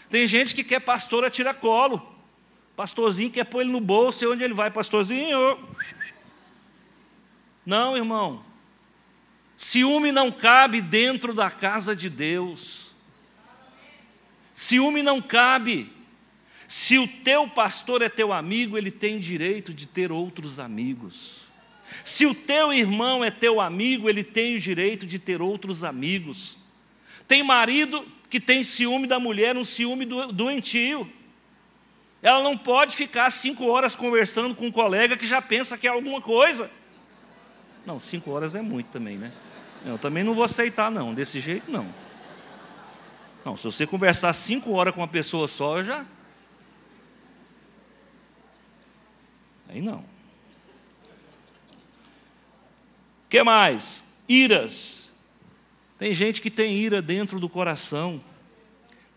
Tem 0.08 0.26
gente 0.26 0.54
que 0.54 0.62
quer 0.62 0.80
pastor 0.80 1.24
a 1.24 1.30
tiracolo. 1.30 2.14
Pastorzinho 2.76 3.30
quer 3.30 3.44
pôr 3.44 3.62
ele 3.62 3.72
no 3.72 3.80
bolso 3.80 4.24
e 4.24 4.28
onde 4.28 4.44
ele 4.44 4.54
vai, 4.54 4.70
pastorzinho. 4.70 5.58
Não, 7.64 7.96
irmão. 7.96 8.44
Ciúme 9.56 10.12
não 10.12 10.30
cabe 10.30 10.80
dentro 10.80 11.32
da 11.32 11.50
casa 11.50 11.94
de 11.94 12.10
Deus. 12.10 12.92
Ciúme 14.54 15.02
não 15.02 15.20
cabe. 15.22 15.92
Se 16.68 16.98
o 16.98 17.06
teu 17.06 17.48
pastor 17.48 18.02
é 18.02 18.08
teu 18.08 18.32
amigo, 18.32 18.76
ele 18.76 18.90
tem 18.90 19.18
direito 19.18 19.72
de 19.72 19.86
ter 19.86 20.10
outros 20.10 20.58
amigos. 20.58 21.43
Se 22.02 22.26
o 22.26 22.34
teu 22.34 22.72
irmão 22.72 23.22
é 23.22 23.30
teu 23.30 23.60
amigo, 23.60 24.08
ele 24.08 24.24
tem 24.24 24.56
o 24.56 24.60
direito 24.60 25.06
de 25.06 25.18
ter 25.18 25.42
outros 25.42 25.84
amigos. 25.84 26.56
Tem 27.28 27.42
marido 27.42 28.06
que 28.28 28.40
tem 28.40 28.62
ciúme 28.64 29.06
da 29.06 29.18
mulher, 29.18 29.56
um 29.56 29.64
ciúme 29.64 30.04
doentio. 30.04 31.10
Ela 32.22 32.42
não 32.42 32.56
pode 32.56 32.96
ficar 32.96 33.30
cinco 33.30 33.66
horas 33.66 33.94
conversando 33.94 34.54
com 34.54 34.66
um 34.66 34.72
colega 34.72 35.16
que 35.16 35.26
já 35.26 35.42
pensa 35.42 35.76
que 35.76 35.86
é 35.86 35.90
alguma 35.90 36.20
coisa. 36.20 36.70
Não, 37.84 38.00
cinco 38.00 38.30
horas 38.30 38.54
é 38.54 38.62
muito 38.62 38.86
também, 38.86 39.18
né? 39.18 39.32
Eu 39.84 39.98
também 39.98 40.24
não 40.24 40.34
vou 40.34 40.44
aceitar, 40.44 40.90
não, 40.90 41.12
desse 41.12 41.38
jeito 41.38 41.70
não. 41.70 41.86
Não, 43.44 43.56
se 43.58 43.64
você 43.64 43.86
conversar 43.86 44.32
cinco 44.32 44.72
horas 44.72 44.94
com 44.94 45.02
uma 45.02 45.08
pessoa 45.08 45.46
só, 45.46 45.78
eu 45.78 45.84
já. 45.84 46.06
Aí 49.68 49.82
não. 49.82 50.13
Que 53.34 53.42
mais? 53.42 54.14
Iras. 54.28 55.10
Tem 55.98 56.14
gente 56.14 56.40
que 56.40 56.48
tem 56.48 56.76
ira 56.76 57.02
dentro 57.02 57.40
do 57.40 57.48
coração. 57.48 58.22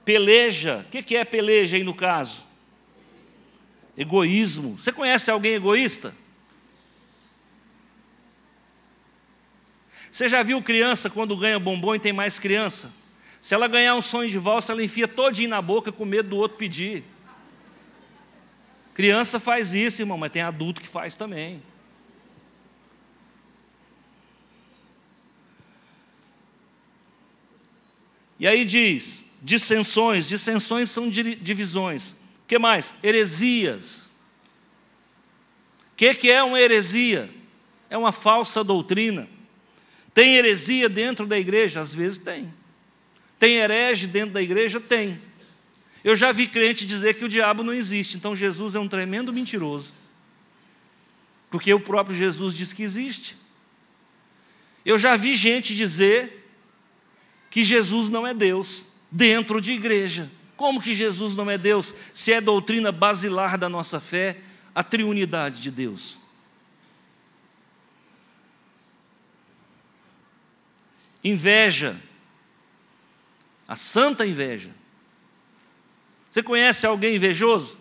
Peleja. 0.03 0.83
O 0.87 1.03
que 1.03 1.15
é 1.15 1.23
peleja 1.23 1.77
aí 1.77 1.83
no 1.83 1.93
caso? 1.93 2.43
Egoísmo. 3.95 4.75
Você 4.79 4.91
conhece 4.91 5.29
alguém 5.29 5.53
egoísta? 5.53 6.15
Você 10.11 10.27
já 10.27 10.41
viu 10.41 10.63
criança 10.63 11.11
quando 11.11 11.37
ganha 11.37 11.59
bombom 11.59 11.93
e 11.93 11.99
tem 11.99 12.11
mais 12.11 12.39
criança? 12.39 12.91
Se 13.39 13.53
ela 13.53 13.67
ganhar 13.67 13.93
um 13.93 14.01
sonho 14.01 14.31
de 14.31 14.39
valsa, 14.39 14.71
ela 14.71 14.83
enfia 14.83 15.07
todinho 15.07 15.49
na 15.49 15.61
boca 15.61 15.91
com 15.91 16.05
medo 16.05 16.29
do 16.29 16.37
outro 16.37 16.57
pedir. 16.57 17.03
Criança 18.95 19.39
faz 19.39 19.75
isso, 19.75 20.01
irmão, 20.01 20.17
mas 20.17 20.31
tem 20.31 20.41
adulto 20.41 20.81
que 20.81 20.87
faz 20.87 21.15
também. 21.15 21.61
E 28.39 28.47
aí 28.47 28.65
diz: 28.65 29.31
dissensões, 29.41 30.27
dissensões 30.27 30.89
são 30.89 31.09
divisões. 31.09 32.11
O 32.11 32.47
que 32.47 32.59
mais? 32.59 32.95
Heresias. 33.03 34.09
que, 35.95 36.13
que 36.13 36.31
é 36.31 36.43
uma 36.43 36.59
heresia? 36.59 37.29
É 37.89 37.97
uma 37.97 38.11
falsa 38.11 38.63
doutrina. 38.63 39.27
Tem 40.13 40.35
heresia 40.35 40.89
dentro 40.89 41.25
da 41.25 41.37
igreja? 41.37 41.79
Às 41.79 41.93
vezes 41.93 42.17
tem. 42.17 42.53
Tem 43.39 43.57
herege 43.57 44.07
dentro 44.07 44.31
da 44.31 44.41
igreja? 44.41 44.79
Tem. 44.79 45.21
Eu 46.03 46.15
já 46.15 46.31
vi 46.31 46.47
crente 46.47 46.85
dizer 46.85 47.15
que 47.15 47.25
o 47.25 47.29
diabo 47.29 47.63
não 47.63 47.73
existe, 47.73 48.17
então 48.17 48.35
Jesus 48.35 48.75
é 48.75 48.79
um 48.79 48.87
tremendo 48.87 49.33
mentiroso. 49.33 49.93
Porque 51.49 51.73
o 51.73 51.79
próprio 51.79 52.15
Jesus 52.15 52.53
diz 52.53 52.73
que 52.73 52.83
existe. 52.83 53.35
Eu 54.85 54.97
já 54.97 55.15
vi 55.15 55.35
gente 55.35 55.75
dizer 55.75 56.46
que 57.49 57.63
Jesus 57.63 58.09
não 58.09 58.25
é 58.25 58.33
Deus 58.33 58.85
dentro 59.11 59.61
de 59.61 59.73
igreja. 59.73 60.29
Como 60.55 60.81
que 60.81 60.93
Jesus 60.93 61.35
não 61.35 61.49
é 61.49 61.57
Deus, 61.57 61.93
se 62.13 62.33
é 62.33 62.41
doutrina 62.41 62.91
basilar 62.91 63.57
da 63.57 63.69
nossa 63.69 63.99
fé, 63.99 64.39
a 64.73 64.83
triunidade 64.83 65.61
de 65.61 65.69
Deus? 65.69 66.17
Inveja, 71.23 71.99
a 73.67 73.75
santa 73.75 74.25
inveja. 74.25 74.71
Você 76.31 76.41
conhece 76.41 76.85
alguém 76.85 77.15
invejoso? 77.15 77.77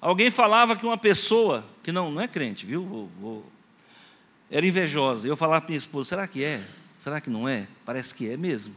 Alguém 0.00 0.30
falava 0.30 0.76
que 0.76 0.86
uma 0.86 0.96
pessoa, 0.96 1.64
que 1.82 1.90
não, 1.90 2.10
não 2.10 2.20
é 2.20 2.28
crente, 2.28 2.64
viu? 2.64 2.84
Vou, 2.84 3.10
vou, 3.20 3.52
era 4.50 4.66
invejosa. 4.66 5.28
Eu 5.28 5.36
falava 5.36 5.60
para 5.60 5.70
minha 5.70 5.78
esposa: 5.78 6.08
será 6.10 6.26
que 6.26 6.42
é? 6.42 6.62
Será 6.96 7.20
que 7.20 7.30
não 7.30 7.48
é? 7.48 7.68
Parece 7.84 8.14
que 8.14 8.28
é 8.28 8.36
mesmo. 8.36 8.74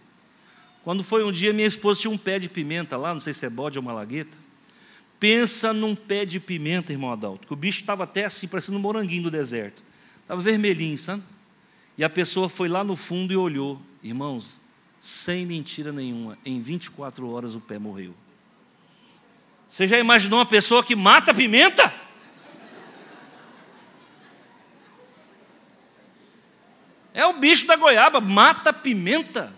Quando 0.84 1.03
foi 1.03 1.23
um 1.23 1.31
dia, 1.31 1.53
minha 1.53 1.67
esposa 1.67 2.01
tinha 2.01 2.12
um 2.12 2.17
pé 2.17 2.39
de 2.39 2.49
pimenta 2.49 2.97
lá, 2.97 3.13
não 3.13 3.19
sei 3.19 3.34
se 3.34 3.45
é 3.45 3.49
bode 3.49 3.77
ou 3.77 3.84
malagueta. 3.84 4.38
Pensa 5.19 5.71
num 5.71 5.95
pé 5.95 6.25
de 6.25 6.39
pimenta, 6.39 6.91
irmão 6.91 7.12
Adalto, 7.12 7.45
que 7.45 7.53
o 7.53 7.55
bicho 7.55 7.81
estava 7.81 8.03
até 8.03 8.25
assim, 8.25 8.47
parecendo 8.47 8.77
um 8.77 8.81
moranguinho 8.81 9.23
do 9.23 9.31
deserto. 9.31 9.84
Estava 10.21 10.41
vermelhinho, 10.41 10.97
sabe? 10.97 11.21
E 11.97 12.03
a 12.03 12.10
pessoa 12.10 12.49
foi 12.49 12.67
lá 12.67 12.84
no 12.84 12.95
fundo 12.95 13.31
e 13.31 13.38
olhou. 13.38 13.79
Irmãos, 14.01 14.60
sem 14.99 15.45
mentira 15.45 15.91
nenhuma, 15.91 16.38
em 16.43 16.60
24 16.60 17.29
horas 17.29 17.53
o 17.53 17.60
pé 17.60 17.77
morreu. 17.77 18.15
Você 19.67 19.88
já 19.88 19.99
imaginou 19.99 20.39
uma 20.39 20.45
pessoa 20.45 20.84
que 20.84 20.95
mata 20.95 21.34
pimenta? 21.34 21.93
É 27.13 27.25
o 27.25 27.31
bicho 27.41 27.67
da 27.67 27.75
goiaba, 27.75 28.21
mata 28.21 28.71
pimenta. 28.71 29.54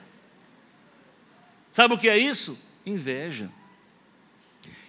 Sabe 1.69 1.93
o 1.93 1.97
que 1.97 2.09
é 2.09 2.17
isso? 2.17 2.59
Inveja. 2.85 3.49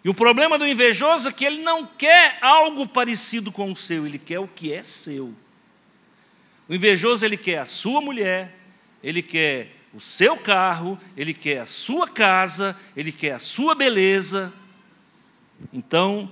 E 0.04 0.08
o 0.08 0.14
problema 0.14 0.58
do 0.58 0.66
invejoso 0.66 1.28
é 1.28 1.32
que 1.32 1.44
ele 1.44 1.62
não 1.62 1.86
quer 1.86 2.38
algo 2.40 2.86
parecido 2.86 3.50
com 3.50 3.72
o 3.72 3.76
seu, 3.76 4.06
ele 4.06 4.18
quer 4.18 4.38
o 4.38 4.46
que 4.46 4.72
é 4.72 4.84
seu. 4.84 5.34
O 6.68 6.74
invejoso 6.74 7.24
ele 7.24 7.36
quer 7.36 7.58
a 7.58 7.66
sua 7.66 8.00
mulher, 8.00 8.54
ele 9.02 9.22
quer 9.22 9.76
o 9.92 10.00
seu 10.00 10.36
carro, 10.36 10.98
ele 11.16 11.32
quer 11.32 11.60
a 11.60 11.66
sua 11.66 12.08
casa, 12.08 12.78
ele 12.96 13.12
quer 13.12 13.32
a 13.32 13.38
sua 13.38 13.74
beleza. 13.74 14.52
Então, 15.72 16.30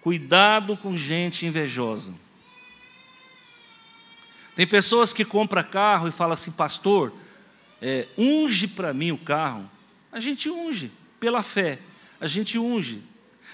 cuidado 0.00 0.76
com 0.76 0.96
gente 0.96 1.46
invejosa. 1.46 2.14
Tem 4.54 4.66
pessoas 4.66 5.12
que 5.12 5.24
compram 5.24 5.62
carro 5.62 6.08
e 6.08 6.12
falam 6.12 6.34
assim, 6.34 6.50
pastor, 6.50 7.12
é, 7.80 8.06
unge 8.16 8.68
para 8.68 8.92
mim 8.92 9.10
o 9.10 9.18
carro. 9.18 9.68
A 10.10 10.20
gente 10.20 10.50
unge 10.50 10.90
pela 11.18 11.42
fé, 11.42 11.78
a 12.20 12.26
gente 12.26 12.58
unge. 12.58 13.02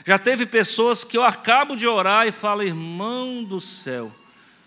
Já 0.05 0.19
teve 0.19 0.47
pessoas 0.47 1.05
que 1.05 1.17
eu 1.17 1.23
acabo 1.23 1.77
de 1.77 1.87
orar 1.87 2.27
e 2.27 2.33
falo, 2.33 2.63
irmão 2.63 3.43
do 3.45 3.61
céu, 3.61 4.13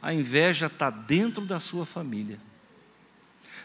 a 0.02 0.13
inveja 0.13 0.67
está 0.67 0.89
dentro 0.89 1.46
da 1.46 1.60
sua 1.60 1.86
família. 1.86 2.39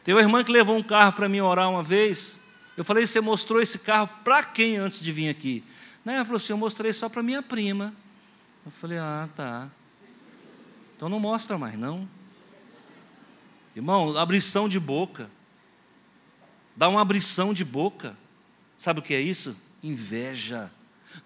Tem 0.05 0.15
uma 0.15 0.21
irmã 0.21 0.45
que 0.45 0.53
levou 0.53 0.77
um 0.77 0.83
carro 0.83 1.13
para 1.13 1.29
mim 1.29 1.41
orar 1.41 1.71
uma 1.71 1.83
vez. 1.83 2.41
Eu 2.77 2.85
falei, 2.85 3.07
você 3.07 3.21
mostrou 3.21 3.61
esse 3.61 3.81
carro 3.81 4.09
para 4.23 4.43
quem 4.43 4.77
antes 4.77 5.01
de 5.01 5.11
vir 5.13 5.29
aqui? 5.29 5.65
Né? 6.07 6.15
Ela 6.15 6.25
falou 6.25 6.37
assim: 6.37 6.53
Eu 6.53 6.57
mostrei 6.57 6.93
só 6.93 7.09
para 7.09 7.21
minha 7.21 7.43
prima. 7.43 7.93
Eu 8.65 8.71
falei: 8.71 8.97
Ah, 8.97 9.29
tá. 9.35 9.69
Então 10.97 11.09
não 11.09 11.19
mostra 11.19 11.59
mais, 11.59 11.77
não. 11.77 12.09
Irmão, 13.77 14.17
abrição 14.17 14.69
de 14.69 14.81
boca. 14.81 15.31
Dá 16.75 16.89
uma 16.89 17.01
abrição 17.01 17.55
de 17.55 17.65
boca. 17.65 18.19
Sabe 18.77 18.99
o 18.99 19.03
que 19.03 19.15
é 19.15 19.21
isso? 19.21 19.57
Inveja. 19.83 20.73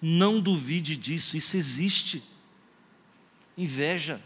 Não 0.02 0.38
duvide 0.40 0.96
disso, 0.96 1.36
isso 1.36 1.56
existe. 1.56 2.22
Inveja. 3.56 4.20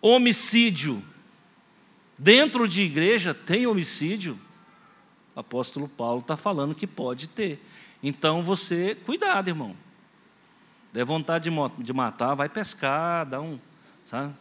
Homicídio. 0.00 1.02
Dentro 2.16 2.68
de 2.68 2.82
igreja 2.82 3.34
tem 3.34 3.66
homicídio 3.66 4.38
o 5.38 5.40
apóstolo 5.40 5.88
Paulo 5.88 6.18
está 6.18 6.36
falando 6.36 6.74
que 6.74 6.84
pode 6.84 7.28
ter. 7.28 7.64
Então 8.02 8.42
você, 8.42 8.96
cuidado, 8.96 9.46
irmão. 9.46 9.76
Der 10.92 11.04
vontade 11.04 11.50
de, 11.50 11.82
de 11.82 11.92
matar, 11.92 12.34
vai 12.34 12.48
pescar, 12.48 13.26
dá 13.26 13.40
um, 13.40 13.60
sabe? 14.04 14.34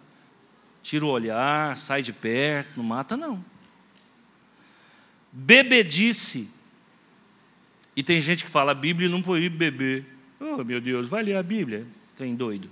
Tira 0.81 1.05
o 1.05 1.09
olhar, 1.09 1.75
sai 1.77 2.01
de 2.01 2.13
perto, 2.13 2.77
não 2.77 2.83
mata 2.83 3.17
não. 3.17 3.43
Bebedice. 5.31 6.49
E 7.95 8.01
tem 8.01 8.21
gente 8.21 8.45
que 8.45 8.49
fala, 8.49 8.71
a 8.71 8.75
Bíblia 8.75 9.09
não 9.09 9.21
proíbe 9.21 9.57
beber. 9.57 10.05
Oh, 10.39 10.63
meu 10.63 10.79
Deus, 10.79 11.09
vai 11.09 11.23
ler 11.23 11.35
a 11.35 11.43
Bíblia. 11.43 11.85
Tem 12.15 12.35
doido. 12.35 12.69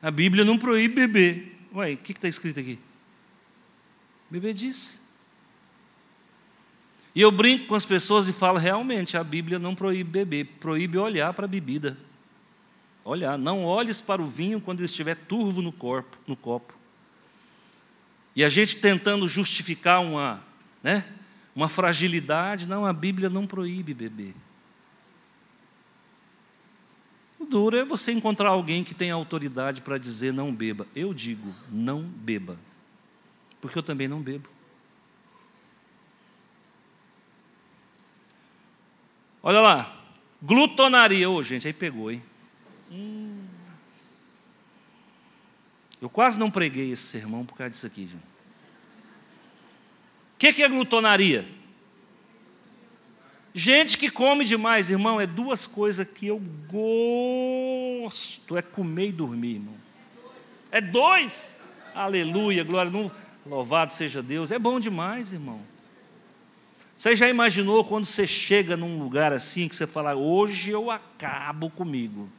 A 0.00 0.10
Bíblia 0.10 0.44
não 0.44 0.56
proíbe 0.56 1.06
beber. 1.06 1.58
Ué, 1.74 1.92
o 1.92 1.96
que 1.96 2.12
está 2.12 2.28
escrito 2.28 2.60
aqui? 2.60 2.78
Bebedice. 4.30 4.99
E 7.14 7.20
eu 7.20 7.30
brinco 7.32 7.66
com 7.66 7.74
as 7.74 7.84
pessoas 7.84 8.28
e 8.28 8.32
falo, 8.32 8.58
realmente, 8.58 9.16
a 9.16 9.24
Bíblia 9.24 9.58
não 9.58 9.74
proíbe 9.74 10.10
beber, 10.10 10.44
proíbe 10.60 10.96
olhar 10.96 11.32
para 11.32 11.44
a 11.44 11.48
bebida. 11.48 11.96
Olhar, 13.04 13.36
não 13.36 13.64
olhes 13.64 14.00
para 14.00 14.22
o 14.22 14.28
vinho 14.28 14.60
quando 14.60 14.80
ele 14.80 14.86
estiver 14.86 15.16
turvo 15.16 15.60
no 15.60 15.72
corpo, 15.72 16.16
no 16.26 16.36
copo. 16.36 16.74
E 18.36 18.44
a 18.44 18.48
gente 18.48 18.76
tentando 18.76 19.26
justificar 19.26 20.00
uma, 20.00 20.42
né, 20.82 21.04
uma 21.54 21.68
fragilidade, 21.68 22.66
não, 22.66 22.86
a 22.86 22.92
Bíblia 22.92 23.28
não 23.28 23.46
proíbe 23.46 23.92
beber. 23.92 24.34
O 27.40 27.44
duro 27.44 27.76
é 27.76 27.84
você 27.84 28.12
encontrar 28.12 28.50
alguém 28.50 28.84
que 28.84 28.94
tem 28.94 29.10
autoridade 29.10 29.80
para 29.80 29.98
dizer 29.98 30.32
não 30.32 30.54
beba. 30.54 30.86
Eu 30.94 31.12
digo, 31.12 31.54
não 31.70 32.02
beba. 32.02 32.56
Porque 33.60 33.78
eu 33.78 33.82
também 33.82 34.06
não 34.06 34.20
bebo. 34.20 34.48
Olha 39.42 39.60
lá, 39.60 39.96
glutonaria. 40.42 41.28
Ô, 41.28 41.36
oh, 41.36 41.42
gente, 41.42 41.66
aí 41.66 41.72
pegou, 41.72 42.10
hein? 42.10 42.22
Eu 46.00 46.08
quase 46.08 46.38
não 46.38 46.50
preguei 46.50 46.92
esse 46.92 47.04
sermão 47.04 47.44
por 47.44 47.56
causa 47.56 47.70
disso 47.70 47.86
aqui, 47.86 48.02
gente. 48.02 48.16
O 48.16 50.38
que, 50.38 50.52
que 50.52 50.62
é 50.62 50.68
glutonaria? 50.68 51.46
Gente 53.52 53.98
que 53.98 54.10
come 54.10 54.44
demais, 54.44 54.90
irmão, 54.90 55.20
é 55.20 55.26
duas 55.26 55.66
coisas 55.66 56.08
que 56.08 56.28
eu 56.28 56.40
gosto: 56.68 58.56
é 58.56 58.62
comer 58.62 59.08
e 59.08 59.12
dormir, 59.12 59.54
irmão. 59.54 59.74
É 60.70 60.80
dois. 60.80 61.46
Aleluia, 61.94 62.64
glória. 62.64 63.10
Louvado 63.44 63.92
seja 63.92 64.22
Deus. 64.22 64.50
É 64.50 64.58
bom 64.58 64.78
demais, 64.78 65.32
irmão. 65.32 65.60
Você 67.00 67.16
já 67.16 67.30
imaginou 67.30 67.82
quando 67.82 68.04
você 68.04 68.26
chega 68.26 68.76
num 68.76 68.98
lugar 68.98 69.32
assim 69.32 69.66
que 69.66 69.74
você 69.74 69.86
fala, 69.86 70.14
hoje 70.14 70.68
eu 70.70 70.90
acabo 70.90 71.70
comigo? 71.70 72.30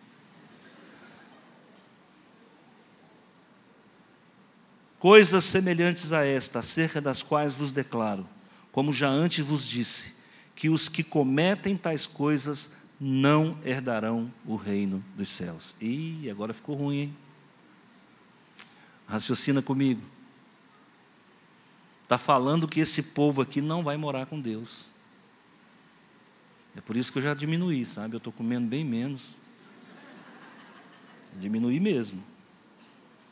Coisas 4.99 5.45
semelhantes 5.45 6.13
a 6.13 6.23
esta, 6.23 6.59
acerca 6.59 7.01
das 7.01 7.23
quais 7.23 7.55
vos 7.55 7.71
declaro, 7.71 8.29
como 8.71 8.93
já 8.93 9.07
antes 9.07 9.43
vos 9.43 9.67
disse, 9.67 10.17
que 10.53 10.69
os 10.69 10.87
que 10.87 11.01
cometem 11.01 11.75
tais 11.75 12.05
coisas 12.05 12.83
não 12.99 13.57
herdarão 13.65 14.31
o 14.45 14.55
reino 14.55 15.03
dos 15.17 15.29
céus. 15.29 15.75
Ih, 15.81 16.29
agora 16.29 16.53
ficou 16.53 16.75
ruim, 16.75 16.97
hein? 16.99 17.17
Raciocina 19.07 19.59
comigo 19.59 20.20
está 22.11 22.17
falando 22.17 22.67
que 22.67 22.81
esse 22.81 23.03
povo 23.03 23.41
aqui 23.41 23.61
não 23.61 23.83
vai 23.83 23.95
morar 23.95 24.25
com 24.25 24.37
Deus. 24.37 24.83
É 26.75 26.81
por 26.81 26.97
isso 26.97 27.09
que 27.09 27.19
eu 27.19 27.23
já 27.23 27.33
diminuí, 27.33 27.85
sabe? 27.85 28.15
Eu 28.15 28.17
estou 28.17 28.33
comendo 28.33 28.67
bem 28.67 28.83
menos. 28.83 29.29
Diminuí 31.37 31.79
mesmo. 31.79 32.21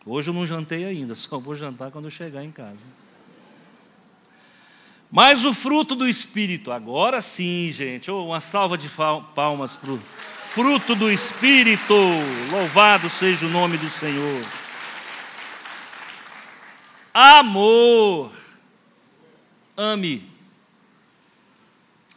Hoje 0.06 0.30
eu 0.30 0.34
não 0.34 0.46
jantei 0.46 0.86
ainda, 0.86 1.14
só 1.16 1.38
vou 1.38 1.56
jantar 1.56 1.92
quando 1.92 2.06
eu 2.06 2.12
chegar 2.12 2.42
em 2.42 2.52
casa. 2.52 2.80
Mas 5.12 5.44
o 5.44 5.54
fruto 5.54 5.94
do 5.94 6.08
Espírito, 6.08 6.72
agora 6.72 7.20
sim, 7.20 7.70
gente, 7.74 8.10
oh, 8.10 8.28
uma 8.28 8.40
salva 8.40 8.78
de 8.78 8.88
palmas 9.36 9.76
para 9.76 9.92
o 9.92 9.98
fruto 10.38 10.96
do 10.96 11.12
Espírito, 11.12 11.96
louvado 12.50 13.10
seja 13.10 13.46
o 13.46 13.50
nome 13.50 13.78
do 13.78 13.90
Senhor. 13.90 14.46
Amor, 17.14 18.32
ame, 19.80 20.30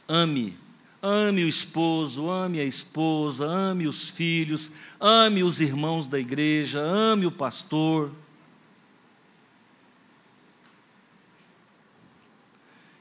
ame, 0.09 0.59
ame 1.01 1.45
o 1.45 1.49
esposo, 1.49 2.29
ame 2.29 2.59
a 2.59 2.65
esposa, 2.65 3.47
ame 3.47 3.87
os 3.87 4.09
filhos, 4.09 4.73
ame 4.99 5.45
os 5.45 5.61
irmãos 5.61 6.09
da 6.09 6.19
igreja, 6.19 6.81
ame 6.81 7.25
o 7.25 7.31
pastor. 7.31 8.11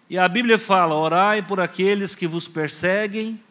E 0.07 0.15
a 0.15 0.27
Bíblia 0.29 0.59
fala: 0.59 0.93
orai 0.93 1.41
por 1.41 1.59
aqueles 1.59 2.15
que 2.15 2.27
vos 2.27 2.47
perseguem 2.47 3.41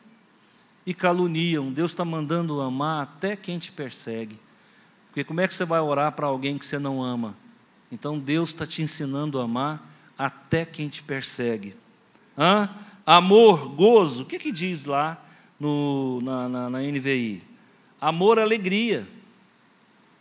e 0.86 0.94
caluniam. 0.94 1.72
Deus 1.72 1.90
está 1.90 2.04
mandando 2.04 2.60
amar 2.60 3.02
até 3.02 3.34
quem 3.34 3.58
te 3.58 3.72
persegue. 3.72 4.38
Porque 5.08 5.24
como 5.24 5.40
é 5.40 5.48
que 5.48 5.54
você 5.54 5.64
vai 5.64 5.80
orar 5.80 6.12
para 6.12 6.28
alguém 6.28 6.56
que 6.56 6.64
você 6.64 6.78
não 6.78 7.02
ama? 7.02 7.34
Então 7.90 8.16
Deus 8.16 8.50
está 8.50 8.64
te 8.64 8.80
ensinando 8.80 9.40
a 9.40 9.44
amar 9.44 9.90
até 10.20 10.66
quem 10.66 10.86
te 10.86 11.02
persegue. 11.02 11.74
Hã? 12.36 12.68
Amor, 13.06 13.70
gozo, 13.70 14.24
o 14.24 14.26
que, 14.26 14.38
que 14.38 14.52
diz 14.52 14.84
lá 14.84 15.24
no, 15.58 16.20
na, 16.20 16.46
na, 16.46 16.70
na 16.70 16.78
NVI? 16.80 17.42
Amor, 17.98 18.38
alegria. 18.38 19.08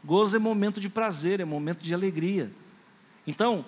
Gozo 0.02 0.38
é 0.38 0.40
momento 0.40 0.80
de 0.80 0.88
prazer, 0.88 1.42
é 1.42 1.46
momento 1.46 1.84
de 1.84 1.94
alegria. 1.94 2.50
Então, 3.28 3.66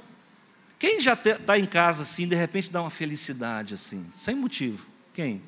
quem 0.80 1.02
já 1.02 1.12
está 1.12 1.60
em 1.60 1.66
casa 1.66 2.04
assim, 2.04 2.26
de 2.26 2.36
repente 2.36 2.72
dá 2.72 2.80
uma 2.80 2.90
felicidade 2.90 3.74
assim, 3.74 4.10
sem 4.14 4.34
motivo? 4.34 4.88
Quem? 5.14 5.42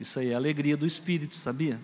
Isso 0.00 0.18
aí 0.18 0.30
é 0.30 0.34
a 0.34 0.38
alegria 0.38 0.76
do 0.76 0.88
Espírito, 0.88 1.36
sabia? 1.36 1.80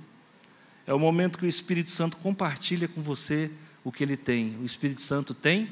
É 0.84 0.92
o 0.92 0.98
momento 0.98 1.38
que 1.38 1.46
o 1.46 1.48
Espírito 1.48 1.92
Santo 1.92 2.16
compartilha 2.16 2.88
com 2.88 3.00
você 3.00 3.52
o 3.84 3.92
que 3.92 4.02
ele 4.02 4.16
tem. 4.16 4.56
O 4.60 4.64
Espírito 4.64 5.00
Santo 5.00 5.32
tem 5.32 5.68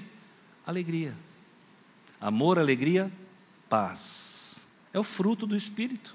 alegria. 0.64 1.16
Amor, 2.20 2.58
alegria, 2.58 3.10
paz. 3.68 4.66
É 4.92 4.98
o 4.98 5.04
fruto 5.04 5.46
do 5.46 5.56
Espírito. 5.56 6.14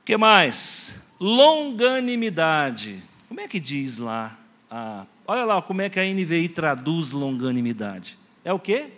O 0.00 0.04
que 0.04 0.16
mais? 0.16 1.10
Longanimidade. 1.18 3.02
Como 3.28 3.40
é 3.40 3.48
que 3.48 3.58
diz 3.58 3.98
lá? 3.98 4.36
A... 4.70 5.06
Olha 5.26 5.44
lá 5.44 5.62
como 5.62 5.82
é 5.82 5.88
que 5.88 5.98
a 5.98 6.04
NVI 6.04 6.48
traduz 6.48 7.12
longanimidade. 7.12 8.18
É 8.44 8.52
o 8.52 8.58
quê? 8.58 8.92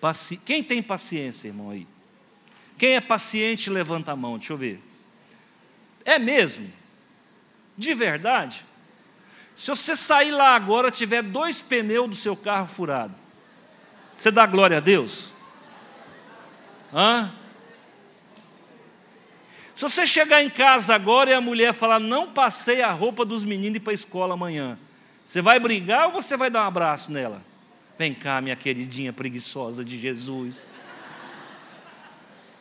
Paci... 0.00 0.36
Quem 0.36 0.62
tem 0.62 0.82
paciência, 0.82 1.48
irmão, 1.48 1.70
aí? 1.70 1.86
Quem 2.78 2.94
é 2.94 3.00
paciente, 3.00 3.70
levanta 3.70 4.12
a 4.12 4.16
mão, 4.16 4.36
deixa 4.36 4.52
eu 4.52 4.56
ver. 4.56 4.82
É 6.04 6.18
mesmo? 6.18 6.70
De 7.76 7.94
verdade? 7.94 8.64
Se 9.56 9.68
você 9.70 9.96
sair 9.96 10.30
lá 10.30 10.54
agora, 10.54 10.90
tiver 10.90 11.22
dois 11.22 11.62
pneus 11.62 12.10
do 12.10 12.14
seu 12.14 12.36
carro 12.36 12.68
furado, 12.68 13.14
você 14.16 14.30
dá 14.30 14.46
glória 14.46 14.78
a 14.78 14.80
Deus? 14.80 15.32
Hã? 16.92 17.30
Se 19.74 19.82
você 19.82 20.06
chegar 20.06 20.42
em 20.42 20.48
casa 20.48 20.94
agora 20.94 21.30
e 21.30 21.34
a 21.34 21.40
mulher 21.40 21.74
falar, 21.74 22.00
não 22.00 22.32
passei 22.32 22.80
a 22.80 22.90
roupa 22.90 23.26
dos 23.26 23.44
meninos 23.44 23.78
para 23.80 23.92
a 23.92 23.94
escola 23.94 24.32
amanhã, 24.32 24.78
você 25.24 25.42
vai 25.42 25.60
brigar 25.60 26.06
ou 26.06 26.12
você 26.12 26.36
vai 26.36 26.48
dar 26.48 26.64
um 26.64 26.68
abraço 26.68 27.12
nela? 27.12 27.44
Vem 27.98 28.14
cá, 28.14 28.40
minha 28.40 28.56
queridinha 28.56 29.12
preguiçosa 29.12 29.84
de 29.84 29.98
Jesus. 29.98 30.64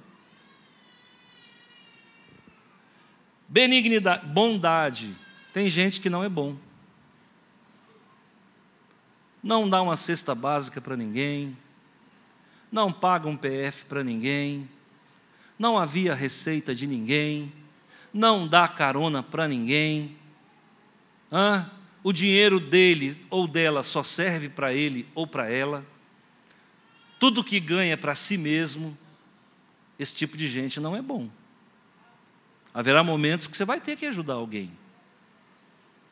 Benignidade, 3.46 4.26
bondade. 4.26 5.14
Tem 5.58 5.68
gente 5.68 6.00
que 6.00 6.08
não 6.08 6.22
é 6.22 6.28
bom. 6.28 6.56
Não 9.42 9.68
dá 9.68 9.82
uma 9.82 9.96
cesta 9.96 10.34
básica 10.34 10.80
para 10.80 10.96
ninguém. 10.96 11.56
Não 12.70 12.92
paga 12.92 13.28
um 13.28 13.36
PF 13.36 13.86
para 13.86 14.04
ninguém 14.04 14.68
não 15.58 15.76
havia 15.76 16.14
receita 16.14 16.74
de 16.74 16.86
ninguém, 16.86 17.52
não 18.14 18.46
dá 18.46 18.68
carona 18.68 19.22
para 19.22 19.48
ninguém. 19.48 20.16
Hã? 21.32 21.68
O 22.02 22.12
dinheiro 22.12 22.60
dele 22.60 23.20
ou 23.28 23.48
dela 23.48 23.82
só 23.82 24.02
serve 24.02 24.48
para 24.48 24.72
ele 24.72 25.06
ou 25.14 25.26
para 25.26 25.50
ela. 25.50 25.84
Tudo 27.18 27.42
que 27.42 27.58
ganha 27.58 27.98
para 27.98 28.14
si 28.14 28.38
mesmo, 28.38 28.96
esse 29.98 30.14
tipo 30.14 30.36
de 30.36 30.46
gente 30.46 30.78
não 30.78 30.94
é 30.94 31.02
bom. 31.02 31.28
Haverá 32.72 33.02
momentos 33.02 33.48
que 33.48 33.56
você 33.56 33.64
vai 33.64 33.80
ter 33.80 33.96
que 33.96 34.06
ajudar 34.06 34.34
alguém. 34.34 34.70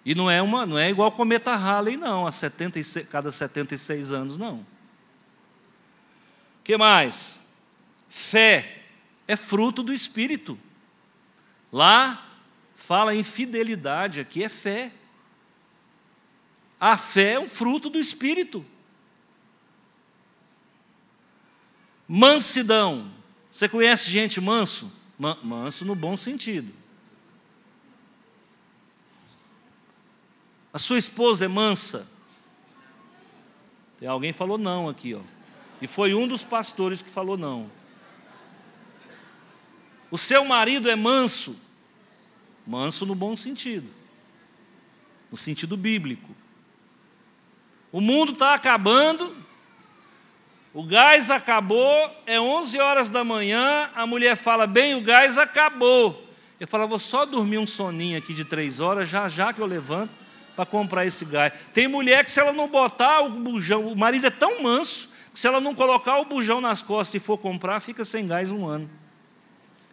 E 0.07 0.15
não 0.15 0.31
é 0.31 0.41
uma, 0.41 0.65
não 0.65 0.79
é 0.79 0.89
igual 0.89 1.11
cometa 1.11 1.57
Halley 1.57 1.97
não, 1.97 2.29
a 2.29 2.31
76, 2.31 3.09
cada 3.09 3.29
76 3.29 4.13
anos 4.13 4.37
não. 4.37 4.59
O 4.59 4.67
que 6.63 6.77
mais? 6.77 7.49
Fé 8.09 8.85
é 9.27 9.35
fruto 9.35 9.83
do 9.83 9.93
Espírito. 9.93 10.57
Lá 11.73 12.25
fala 12.77 13.17
em 13.17 13.25
fidelidade, 13.25 14.21
aqui 14.21 14.45
é 14.45 14.49
fé. 14.49 14.93
A 16.79 16.97
fé 16.97 17.33
é 17.33 17.41
um 17.41 17.49
fruto 17.49 17.91
do 17.91 17.99
Espírito. 17.99 18.65
Mansidão. 22.07 23.11
Você 23.51 23.69
conhece 23.69 24.09
gente 24.09 24.41
manso? 24.41 24.93
Manso 25.43 25.85
no 25.85 25.97
bom 25.97 26.17
sentido. 26.17 26.73
A 30.77 30.79
sua 30.79 30.99
esposa 30.99 31.47
é 31.47 31.49
mansa? 31.49 32.07
Tem 33.99 34.07
alguém 34.07 34.35
falou 34.35 34.59
não 34.59 34.91
aqui, 34.91 35.15
ó. 35.15 35.21
E 35.81 35.87
foi 35.87 36.15
um 36.15 36.29
dos 36.29 36.45
pastores 36.45 37.01
que 37.01 37.09
falou 37.09 37.39
não. 37.39 37.71
O 40.11 40.19
seu 40.19 40.45
marido 40.45 40.91
é 40.91 40.95
manso, 40.95 41.59
manso 42.67 43.07
no 43.07 43.15
bom 43.15 43.35
sentido, 43.35 43.89
no 45.31 45.37
sentido 45.39 45.79
bíblico. 45.79 46.37
O 47.91 47.99
mundo 47.99 48.33
está 48.33 48.53
acabando, 48.53 49.35
o 50.75 50.83
gás 50.83 51.31
acabou, 51.31 52.23
é 52.27 52.39
11 52.39 52.79
horas 52.81 53.11
da 53.11 53.25
manhã, 53.25 53.91
a 53.95 54.07
mulher 54.07 54.37
fala: 54.37 54.67
Bem, 54.67 54.95
o 54.95 55.01
gás 55.01 55.39
acabou. 55.39 56.23
Eu 56.61 56.69
falo: 56.69 56.87
Vou 56.87 56.99
só 56.99 57.25
dormir 57.25 57.57
um 57.57 57.67
soninho 57.67 58.19
aqui 58.19 58.35
de 58.35 58.45
três 58.45 58.79
horas, 58.79 59.09
já 59.09 59.27
já 59.27 59.55
que 59.55 59.61
eu 59.63 59.67
levanto 59.67 60.26
para 60.57 60.67
comprar 60.67 61.05
esse 61.05 61.25
gás. 61.27 61.53
Tem 61.73 61.87
mulher 61.87 62.25
que, 62.25 62.31
se 62.31 62.41
ela 62.41 62.53
não 62.53 62.67
botar 62.67 63.21
o 63.21 63.31
bujão, 63.31 63.87
o 63.87 63.97
marido 63.97 64.27
é 64.27 64.31
tão 64.31 64.63
manso, 64.63 65.13
que 65.33 65.39
se 65.39 65.47
ela 65.47 65.61
não 65.61 65.75
colocar 65.75 66.19
o 66.19 66.25
bujão 66.25 66.61
nas 66.61 66.83
costas 66.83 67.15
e 67.15 67.25
for 67.25 67.37
comprar, 67.37 67.79
fica 67.81 68.05
sem 68.05 68.27
gás 68.27 68.51
um 68.51 68.67
ano. 68.67 68.91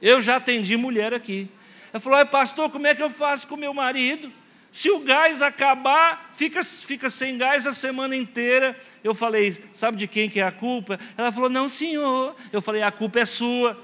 Eu 0.01 0.21
já 0.21 0.37
atendi 0.37 0.77
mulher 0.77 1.13
aqui. 1.13 1.49
Ela 1.91 1.99
falou: 1.99 2.25
pastor, 2.25 2.69
como 2.71 2.87
é 2.87 2.95
que 2.95 3.03
eu 3.03 3.09
faço 3.09 3.47
com 3.47 3.57
meu 3.57 3.73
marido? 3.73 4.31
Se 4.71 4.89
o 4.89 5.01
gás 5.01 5.43
acabar, 5.43 6.31
fica, 6.35 6.63
fica 6.63 7.07
sem 7.07 7.37
gás 7.37 7.67
a 7.67 7.73
semana 7.73 8.15
inteira. 8.15 8.75
Eu 9.03 9.13
falei, 9.13 9.55
sabe 9.71 9.97
de 9.97 10.07
quem 10.07 10.27
que 10.27 10.39
é 10.39 10.43
a 10.43 10.51
culpa? 10.51 10.99
Ela 11.15 11.31
falou, 11.31 11.47
não, 11.47 11.69
senhor. 11.69 12.35
Eu 12.51 12.59
falei, 12.59 12.81
a 12.81 12.91
culpa 12.91 13.19
é 13.19 13.25
sua. 13.25 13.79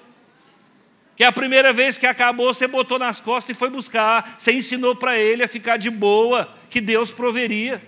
Que 1.19 1.25
a 1.25 1.33
primeira 1.33 1.73
vez 1.73 1.97
que 1.97 2.07
acabou, 2.07 2.53
você 2.53 2.65
botou 2.65 2.97
nas 2.97 3.19
costas 3.19 3.53
e 3.53 3.59
foi 3.59 3.69
buscar. 3.69 4.35
Você 4.37 4.53
ensinou 4.53 4.95
para 4.95 5.19
ele 5.19 5.43
a 5.43 5.49
ficar 5.49 5.75
de 5.75 5.89
boa, 5.89 6.47
que 6.69 6.79
Deus 6.79 7.11
proveria. 7.11 7.85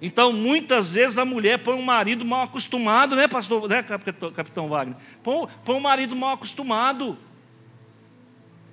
Então, 0.00 0.32
muitas 0.32 0.94
vezes 0.94 1.18
a 1.18 1.24
mulher 1.26 1.58
põe 1.58 1.74
um 1.74 1.82
marido 1.82 2.24
mal 2.24 2.44
acostumado, 2.44 3.14
né, 3.14 3.28
pastor, 3.28 3.68
né, 3.68 3.82
capitão 3.82 4.68
Wagner? 4.68 4.96
Põe, 5.22 5.46
põe 5.66 5.76
um 5.76 5.80
marido 5.80 6.16
mal 6.16 6.32
acostumado. 6.32 7.18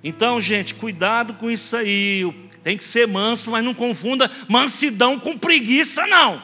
Então, 0.02 0.40
gente, 0.40 0.74
cuidado 0.74 1.34
com 1.34 1.50
isso 1.50 1.76
aí. 1.76 2.24
Tem 2.62 2.74
que 2.74 2.84
ser 2.84 3.06
manso, 3.06 3.50
mas 3.50 3.62
não 3.62 3.74
confunda 3.74 4.30
mansidão 4.48 5.18
com 5.18 5.36
preguiça, 5.36 6.06
não. 6.06 6.42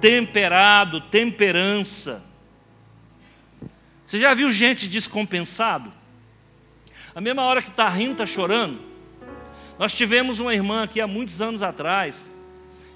Temperado, 0.00 1.00
temperança. 1.00 2.25
Você 4.06 4.20
já 4.20 4.32
viu 4.32 4.50
gente 4.50 4.88
descompensado? 4.88 5.92
A 7.14 7.20
mesma 7.20 7.42
hora 7.42 7.60
que 7.60 7.70
está 7.70 7.88
rindo, 7.88 8.12
está 8.12 8.26
chorando. 8.26 8.80
Nós 9.78 9.92
tivemos 9.92 10.40
uma 10.40 10.54
irmã 10.54 10.84
aqui 10.84 11.00
há 11.00 11.06
muitos 11.06 11.42
anos 11.42 11.62
atrás, 11.62 12.30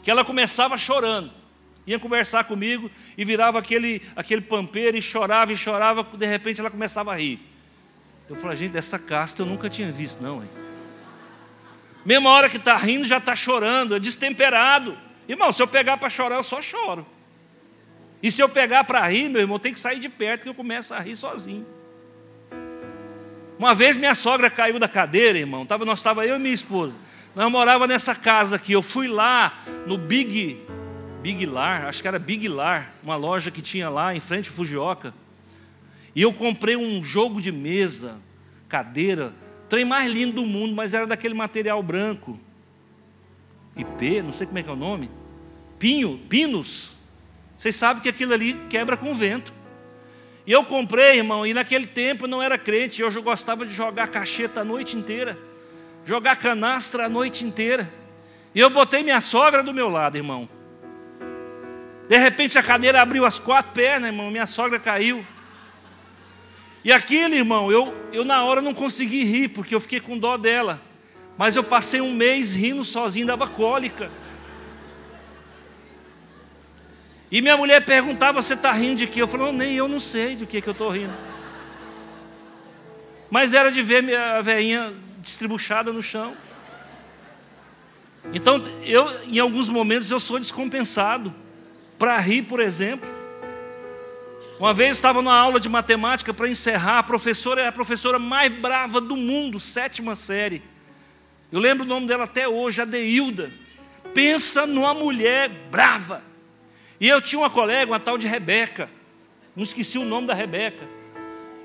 que 0.02 0.10
ela 0.10 0.24
começava 0.24 0.78
chorando 0.78 1.40
ia 1.86 1.98
conversar 1.98 2.44
comigo 2.44 2.90
e 3.16 3.24
virava 3.24 3.58
aquele, 3.58 4.02
aquele 4.14 4.40
pampeiro 4.40 4.96
e 4.96 5.02
chorava 5.02 5.52
e 5.52 5.56
chorava, 5.56 6.04
de 6.04 6.26
repente 6.26 6.60
ela 6.60 6.70
começava 6.70 7.12
a 7.12 7.16
rir. 7.16 7.40
Eu 8.28 8.36
falei, 8.36 8.56
gente, 8.56 8.72
dessa 8.72 8.98
casta 8.98 9.42
eu 9.42 9.46
nunca 9.46 9.68
tinha 9.68 9.90
visto, 9.90 10.22
não. 10.22 10.42
Hein? 10.42 10.50
Mesma 12.04 12.30
hora 12.30 12.48
que 12.48 12.58
está 12.58 12.76
rindo, 12.76 13.04
já 13.04 13.18
está 13.18 13.34
chorando, 13.34 13.96
é 13.96 13.98
destemperado. 13.98 14.96
Irmão, 15.28 15.50
se 15.50 15.62
eu 15.62 15.66
pegar 15.66 15.96
para 15.96 16.08
chorar, 16.08 16.36
eu 16.36 16.42
só 16.42 16.62
choro. 16.62 17.04
E 18.22 18.30
se 18.30 18.42
eu 18.42 18.48
pegar 18.48 18.84
para 18.84 19.06
rir, 19.08 19.28
meu 19.28 19.40
irmão, 19.40 19.58
tem 19.58 19.72
que 19.72 19.80
sair 19.80 19.98
de 19.98 20.08
perto 20.08 20.42
que 20.42 20.48
eu 20.48 20.54
começo 20.54 20.92
a 20.92 21.00
rir 21.00 21.16
sozinho. 21.16 21.66
Uma 23.58 23.74
vez 23.74 23.96
minha 23.96 24.14
sogra 24.14 24.48
caiu 24.50 24.78
da 24.78 24.88
cadeira, 24.88 25.38
irmão. 25.38 25.66
Tava, 25.66 25.84
nós 25.84 25.98
estava 25.98 26.26
eu 26.26 26.36
e 26.36 26.38
minha 26.38 26.54
esposa. 26.54 26.98
Nós 27.34 27.50
morava 27.50 27.86
nessa 27.86 28.14
casa 28.14 28.56
aqui. 28.56 28.72
Eu 28.72 28.82
fui 28.82 29.08
lá 29.08 29.58
no 29.86 29.96
Big 29.96 30.60
Big 31.22 31.44
Lar, 31.44 31.86
acho 31.86 32.00
que 32.00 32.08
era 32.08 32.18
Big 32.18 32.48
Lar, 32.48 32.94
uma 33.02 33.14
loja 33.14 33.50
que 33.50 33.60
tinha 33.60 33.90
lá 33.90 34.14
em 34.14 34.20
frente 34.20 34.48
ao 34.48 34.54
Fujioka. 34.54 35.12
E 36.14 36.22
eu 36.22 36.32
comprei 36.32 36.76
um 36.76 37.04
jogo 37.04 37.40
de 37.40 37.52
mesa, 37.52 38.18
cadeira, 38.68 39.34
trem 39.68 39.84
mais 39.84 40.10
lindo 40.10 40.32
do 40.32 40.46
mundo, 40.46 40.74
mas 40.74 40.94
era 40.94 41.06
daquele 41.06 41.34
material 41.34 41.82
branco. 41.82 42.40
IP, 43.76 44.22
não 44.22 44.32
sei 44.32 44.46
como 44.46 44.58
é 44.58 44.62
que 44.62 44.70
é 44.70 44.72
o 44.72 44.76
nome. 44.76 45.10
Pinho, 45.78 46.18
pinos. 46.28 46.96
Vocês 47.60 47.76
sabem 47.76 48.02
que 48.02 48.08
aquilo 48.08 48.32
ali 48.32 48.54
quebra 48.70 48.96
com 48.96 49.12
o 49.12 49.14
vento. 49.14 49.52
E 50.46 50.50
eu 50.50 50.64
comprei, 50.64 51.18
irmão, 51.18 51.46
e 51.46 51.52
naquele 51.52 51.86
tempo 51.86 52.24
eu 52.24 52.28
não 52.28 52.42
era 52.42 52.56
crente, 52.56 53.02
eu 53.02 53.22
gostava 53.22 53.66
de 53.66 53.74
jogar 53.74 54.08
cacheta 54.08 54.62
a 54.62 54.64
noite 54.64 54.96
inteira, 54.96 55.38
jogar 56.02 56.36
canastra 56.36 57.04
a 57.04 57.08
noite 57.10 57.44
inteira. 57.44 57.86
E 58.54 58.60
eu 58.60 58.70
botei 58.70 59.02
minha 59.02 59.20
sogra 59.20 59.62
do 59.62 59.74
meu 59.74 59.90
lado, 59.90 60.16
irmão. 60.16 60.48
De 62.08 62.16
repente 62.16 62.58
a 62.58 62.62
cadeira 62.62 63.02
abriu 63.02 63.26
as 63.26 63.38
quatro 63.38 63.72
pernas, 63.72 64.08
irmão, 64.08 64.30
minha 64.30 64.46
sogra 64.46 64.78
caiu. 64.78 65.22
E 66.82 66.90
aquele, 66.90 67.36
irmão, 67.36 67.70
eu, 67.70 67.94
eu 68.10 68.24
na 68.24 68.42
hora 68.42 68.62
não 68.62 68.72
consegui 68.72 69.22
rir, 69.24 69.48
porque 69.48 69.74
eu 69.74 69.80
fiquei 69.80 70.00
com 70.00 70.16
dó 70.18 70.38
dela. 70.38 70.80
Mas 71.36 71.56
eu 71.56 71.62
passei 71.62 72.00
um 72.00 72.14
mês 72.14 72.54
rindo 72.54 72.84
sozinho, 72.84 73.26
dava 73.26 73.46
cólica. 73.46 74.10
E 77.30 77.40
minha 77.40 77.56
mulher 77.56 77.84
perguntava: 77.84 78.42
Você 78.42 78.54
está 78.54 78.72
rindo 78.72 78.96
de 78.96 79.06
quê? 79.06 79.22
Eu 79.22 79.28
falei: 79.28 79.52
Nem 79.52 79.74
eu 79.74 79.86
não 79.86 80.00
sei 80.00 80.34
do 80.34 80.46
que, 80.46 80.60
que 80.60 80.68
eu 80.68 80.72
estou 80.72 80.90
rindo. 80.90 81.12
Mas 83.30 83.54
era 83.54 83.70
de 83.70 83.80
ver 83.80 84.02
minha 84.02 84.42
velhinha 84.42 84.92
distribuchada 85.18 85.92
no 85.92 86.02
chão. 86.02 86.36
Então, 88.32 88.62
eu, 88.84 89.08
em 89.24 89.38
alguns 89.38 89.68
momentos, 89.68 90.10
eu 90.10 90.18
sou 90.18 90.38
descompensado 90.38 91.34
para 91.98 92.18
rir, 92.18 92.42
por 92.42 92.60
exemplo. 92.60 93.08
Uma 94.58 94.74
vez 94.74 94.96
estava 94.96 95.22
numa 95.22 95.34
aula 95.34 95.58
de 95.58 95.68
matemática 95.68 96.34
para 96.34 96.48
encerrar, 96.48 96.98
a 96.98 97.02
professora 97.02 97.62
é 97.62 97.68
a 97.68 97.72
professora 97.72 98.18
mais 98.18 98.52
brava 98.52 99.00
do 99.00 99.16
mundo, 99.16 99.58
sétima 99.58 100.14
série. 100.14 100.62
Eu 101.50 101.58
lembro 101.58 101.84
o 101.84 101.88
nome 101.88 102.06
dela 102.06 102.24
até 102.24 102.46
hoje, 102.46 102.82
a 102.82 102.84
Deilda. 102.84 103.50
Pensa 104.12 104.66
numa 104.66 104.92
mulher 104.92 105.48
brava. 105.70 106.29
E 107.00 107.08
eu 107.08 107.20
tinha 107.20 107.40
uma 107.40 107.48
colega, 107.48 107.90
uma 107.90 107.98
tal 107.98 108.18
de 108.18 108.28
Rebeca. 108.28 108.90
Não 109.56 109.64
esqueci 109.64 109.96
o 109.96 110.04
nome 110.04 110.26
da 110.26 110.34
Rebeca. 110.34 110.86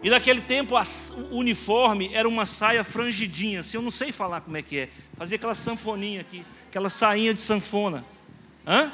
E 0.01 0.09
naquele 0.09 0.41
tempo 0.41 0.75
o 0.75 1.37
uniforme 1.37 2.13
era 2.13 2.27
uma 2.27 2.45
saia 2.45 2.83
frangidinha, 2.83 3.61
assim, 3.61 3.77
eu 3.77 3.81
não 3.81 3.89
sei 3.89 4.11
falar 4.11 4.41
como 4.41 4.55
é 4.55 4.61
que 4.61 4.79
é. 4.79 4.89
Fazia 5.17 5.35
aquela 5.35 5.55
sanfoninha 5.55 6.21
aqui, 6.21 6.45
aquela 6.69 6.89
sainha 6.89 7.33
de 7.33 7.41
sanfona. 7.41 8.05
Hã? 8.67 8.91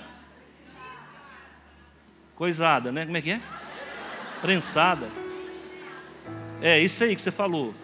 Coisada, 2.35 2.91
né? 2.91 3.05
Como 3.05 3.17
é 3.17 3.21
que 3.21 3.31
é? 3.31 3.41
Prensada. 4.41 5.09
É 6.61 6.79
isso 6.79 7.03
aí 7.03 7.15
que 7.15 7.21
você 7.21 7.31
falou. 7.31 7.75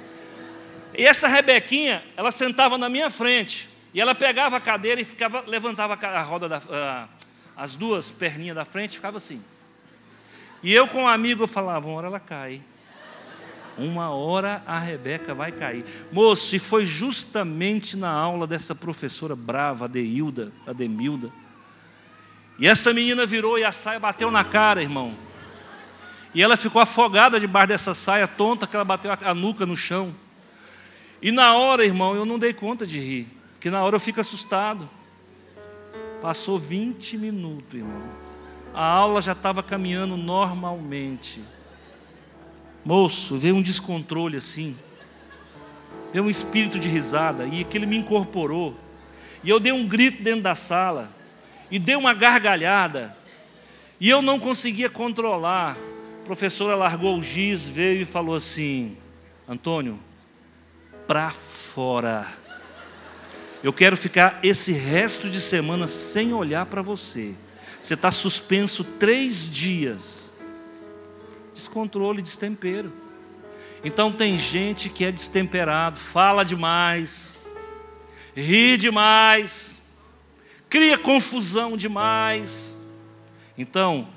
E 0.97 1.05
essa 1.05 1.27
Rebequinha, 1.27 2.03
ela 2.15 2.31
sentava 2.31 2.77
na 2.77 2.89
minha 2.89 3.09
frente. 3.09 3.69
E 3.93 3.99
ela 3.99 4.15
pegava 4.15 4.57
a 4.57 4.61
cadeira 4.61 5.01
e 5.01 5.05
ficava, 5.05 5.43
levantava 5.45 5.93
a 5.95 6.21
roda 6.21 6.47
da, 6.47 6.61
a, 6.71 7.07
as 7.57 7.75
duas 7.75 8.11
perninhas 8.11 8.55
da 8.55 8.63
frente 8.63 8.93
e 8.93 8.95
ficava 8.95 9.17
assim. 9.17 9.43
E 10.61 10.73
eu 10.73 10.87
com 10.87 11.03
um 11.03 11.07
amigo 11.07 11.43
eu 11.43 11.47
falava, 11.47 11.87
uma 11.87 11.97
hora 11.97 12.07
ela 12.07 12.19
cai. 12.19 12.61
Uma 13.77 14.09
hora 14.09 14.63
a 14.65 14.79
Rebeca 14.79 15.35
vai 15.35 15.51
cair. 15.51 15.83
Moço, 16.11 16.55
e 16.55 16.59
foi 16.59 16.85
justamente 16.85 17.97
na 17.97 18.09
aula 18.09 18.47
dessa 18.47 18.73
professora 18.73 19.35
brava, 19.35 19.85
Adeilda, 19.85 20.51
Ademilda, 20.65 21.31
e 22.59 22.67
essa 22.67 22.91
menina 22.91 23.25
virou 23.25 23.59
e 23.59 23.63
a 23.63 23.71
saia 23.71 23.99
bateu 23.99 24.31
na 24.31 24.43
cara, 24.43 24.81
irmão. 24.81 25.15
E 26.33 26.41
ela 26.41 26.57
ficou 26.57 26.81
afogada 26.81 27.39
debaixo 27.39 27.67
dessa 27.67 27.93
saia 27.93 28.27
tonta 28.27 28.65
que 28.65 28.75
ela 28.75 28.85
bateu 28.85 29.11
a 29.11 29.33
nuca 29.33 29.65
no 29.65 29.75
chão. 29.75 30.13
E 31.21 31.31
na 31.31 31.55
hora, 31.55 31.85
irmão, 31.85 32.15
eu 32.15 32.25
não 32.25 32.39
dei 32.39 32.53
conta 32.53 32.85
de 32.85 32.99
rir, 32.99 33.27
porque 33.53 33.69
na 33.69 33.83
hora 33.83 33.95
eu 33.95 33.99
fico 33.99 34.19
assustado. 34.19 34.89
Passou 36.21 36.57
20 36.57 37.17
minutos, 37.17 37.73
irmão. 37.73 38.01
A 38.73 38.83
aula 38.83 39.21
já 39.21 39.33
estava 39.33 39.61
caminhando 39.61 40.17
normalmente. 40.17 41.41
Moço, 42.83 43.37
veio 43.37 43.55
um 43.55 43.61
descontrole 43.61 44.37
assim. 44.37 44.75
Veio 46.11 46.25
um 46.25 46.29
espírito 46.29 46.79
de 46.79 46.87
risada 46.87 47.45
e 47.45 47.61
aquele 47.61 47.85
me 47.85 47.97
incorporou. 47.97 48.75
E 49.43 49.49
eu 49.49 49.59
dei 49.59 49.71
um 49.71 49.87
grito 49.87 50.23
dentro 50.23 50.41
da 50.41 50.55
sala 50.55 51.11
e 51.69 51.77
deu 51.77 51.99
uma 51.99 52.13
gargalhada. 52.13 53.15
E 53.99 54.09
eu 54.09 54.21
não 54.21 54.39
conseguia 54.39 54.89
controlar. 54.89 55.77
A 56.21 56.25
professora 56.25 56.75
largou 56.75 57.17
o 57.17 57.21
giz, 57.21 57.67
veio 57.67 58.01
e 58.01 58.05
falou 58.05 58.35
assim: 58.35 58.97
Antônio, 59.47 59.99
para 61.07 61.29
fora. 61.29 62.27
Eu 63.63 63.73
quero 63.73 63.97
ficar 63.97 64.39
esse 64.43 64.71
resto 64.71 65.29
de 65.29 65.41
semana 65.41 65.87
sem 65.87 66.33
olhar 66.33 66.65
para 66.65 66.81
você. 66.81 67.33
Você 67.81 67.93
está 67.93 68.11
suspenso 68.11 68.83
três 68.83 69.49
dias. 69.49 70.31
Descontrole, 71.53 72.21
destempero. 72.21 72.93
Então 73.83 74.11
tem 74.11 74.37
gente 74.37 74.89
que 74.89 75.05
é 75.05 75.11
destemperado, 75.11 75.99
fala 75.99 76.43
demais, 76.43 77.37
ri 78.35 78.75
demais 78.77 79.77
cria 80.69 80.97
confusão 80.97 81.77
demais. 81.77 82.79
Então, 83.57 84.07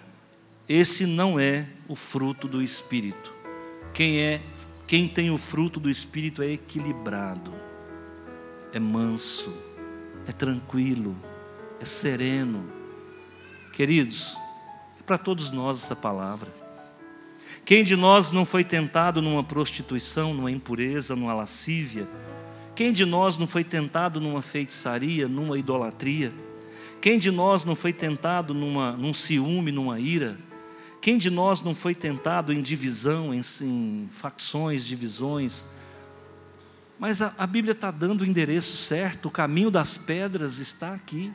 esse 0.68 1.07
não 1.07 1.38
é 1.38 1.66
o 1.88 1.97
fruto 1.97 2.47
do 2.47 2.62
espírito. 2.62 3.32
Quem 3.93 4.20
é, 4.20 4.41
quem 4.86 5.09
tem 5.09 5.30
o 5.30 5.38
fruto 5.38 5.80
do 5.80 5.91
espírito 5.91 6.43
é 6.43 6.53
equilibrado. 6.53 7.53
É 8.73 8.79
manso, 8.79 9.53
é 10.27 10.33
tranquilo, 10.33 11.16
é 11.81 11.85
sereno. 11.85 12.64
Queridos, 13.73 14.37
é 14.99 15.03
para 15.03 15.18
todos 15.18 15.51
nós 15.51 15.83
essa 15.83 15.97
palavra. 15.97 16.53
Quem 17.64 17.85
de 17.85 17.97
nós 17.97 18.33
não 18.33 18.45
foi 18.45 18.64
tentado 18.64 19.21
numa 19.21 19.45
prostituição, 19.45 20.35
numa 20.35 20.51
impureza, 20.51 21.14
numa 21.14 21.35
lascívia, 21.35 22.09
quem 22.75 22.93
de 22.93 23.05
nós 23.05 23.37
não 23.37 23.47
foi 23.47 23.62
tentado 23.62 24.21
numa 24.21 24.41
feitiçaria, 24.41 25.29
numa 25.29 25.59
idolatria? 25.59 26.33
Quem 27.01 27.18
de 27.18 27.31
nós 27.31 27.64
não 27.64 27.75
foi 27.75 27.93
tentado 27.93 28.55
numa, 28.55 28.93
num 28.93 29.12
ciúme, 29.12 29.71
numa 29.71 30.01
ira? 30.01 30.39
Quem 31.01 31.18
de 31.18 31.31
nós 31.31 31.62
não 31.62 31.75
foi 31.75 31.95
tentado 31.95 32.53
em 32.53 32.62
divisão, 32.62 33.35
em, 33.35 33.41
em 33.62 34.09
facções, 34.11 34.87
divisões? 34.87 35.66
Mas 37.01 37.22
a, 37.22 37.32
a 37.38 37.46
Bíblia 37.46 37.72
está 37.72 37.90
dando 37.90 38.20
o 38.20 38.26
endereço 38.26 38.76
certo, 38.76 39.28
o 39.28 39.30
caminho 39.30 39.70
das 39.70 39.96
pedras 39.96 40.59
está 40.59 40.92
aqui. 40.92 41.32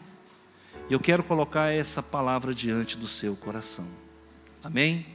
E 0.88 0.94
eu 0.94 1.00
quero 1.00 1.24
colocar 1.24 1.74
essa 1.74 2.04
palavra 2.04 2.54
diante 2.54 2.96
do 2.96 3.08
seu 3.08 3.36
coração. 3.36 3.88
Amém? 4.64 5.08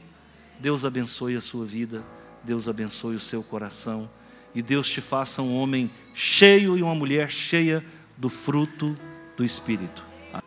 Deus 0.59 0.83
abençoe 0.83 1.37
a 1.37 1.41
sua 1.41 1.65
vida, 1.65 2.03
Deus 2.43 2.67
abençoe 2.67 3.15
o 3.15 3.19
seu 3.19 3.41
coração 3.41 4.09
e 4.53 4.61
Deus 4.61 4.89
te 4.89 4.99
faça 4.99 5.41
um 5.41 5.55
homem 5.55 5.89
cheio 6.13 6.77
e 6.77 6.83
uma 6.83 6.93
mulher 6.93 7.31
cheia 7.31 7.83
do 8.17 8.27
fruto 8.27 8.93
do 9.37 9.45
Espírito. 9.45 10.10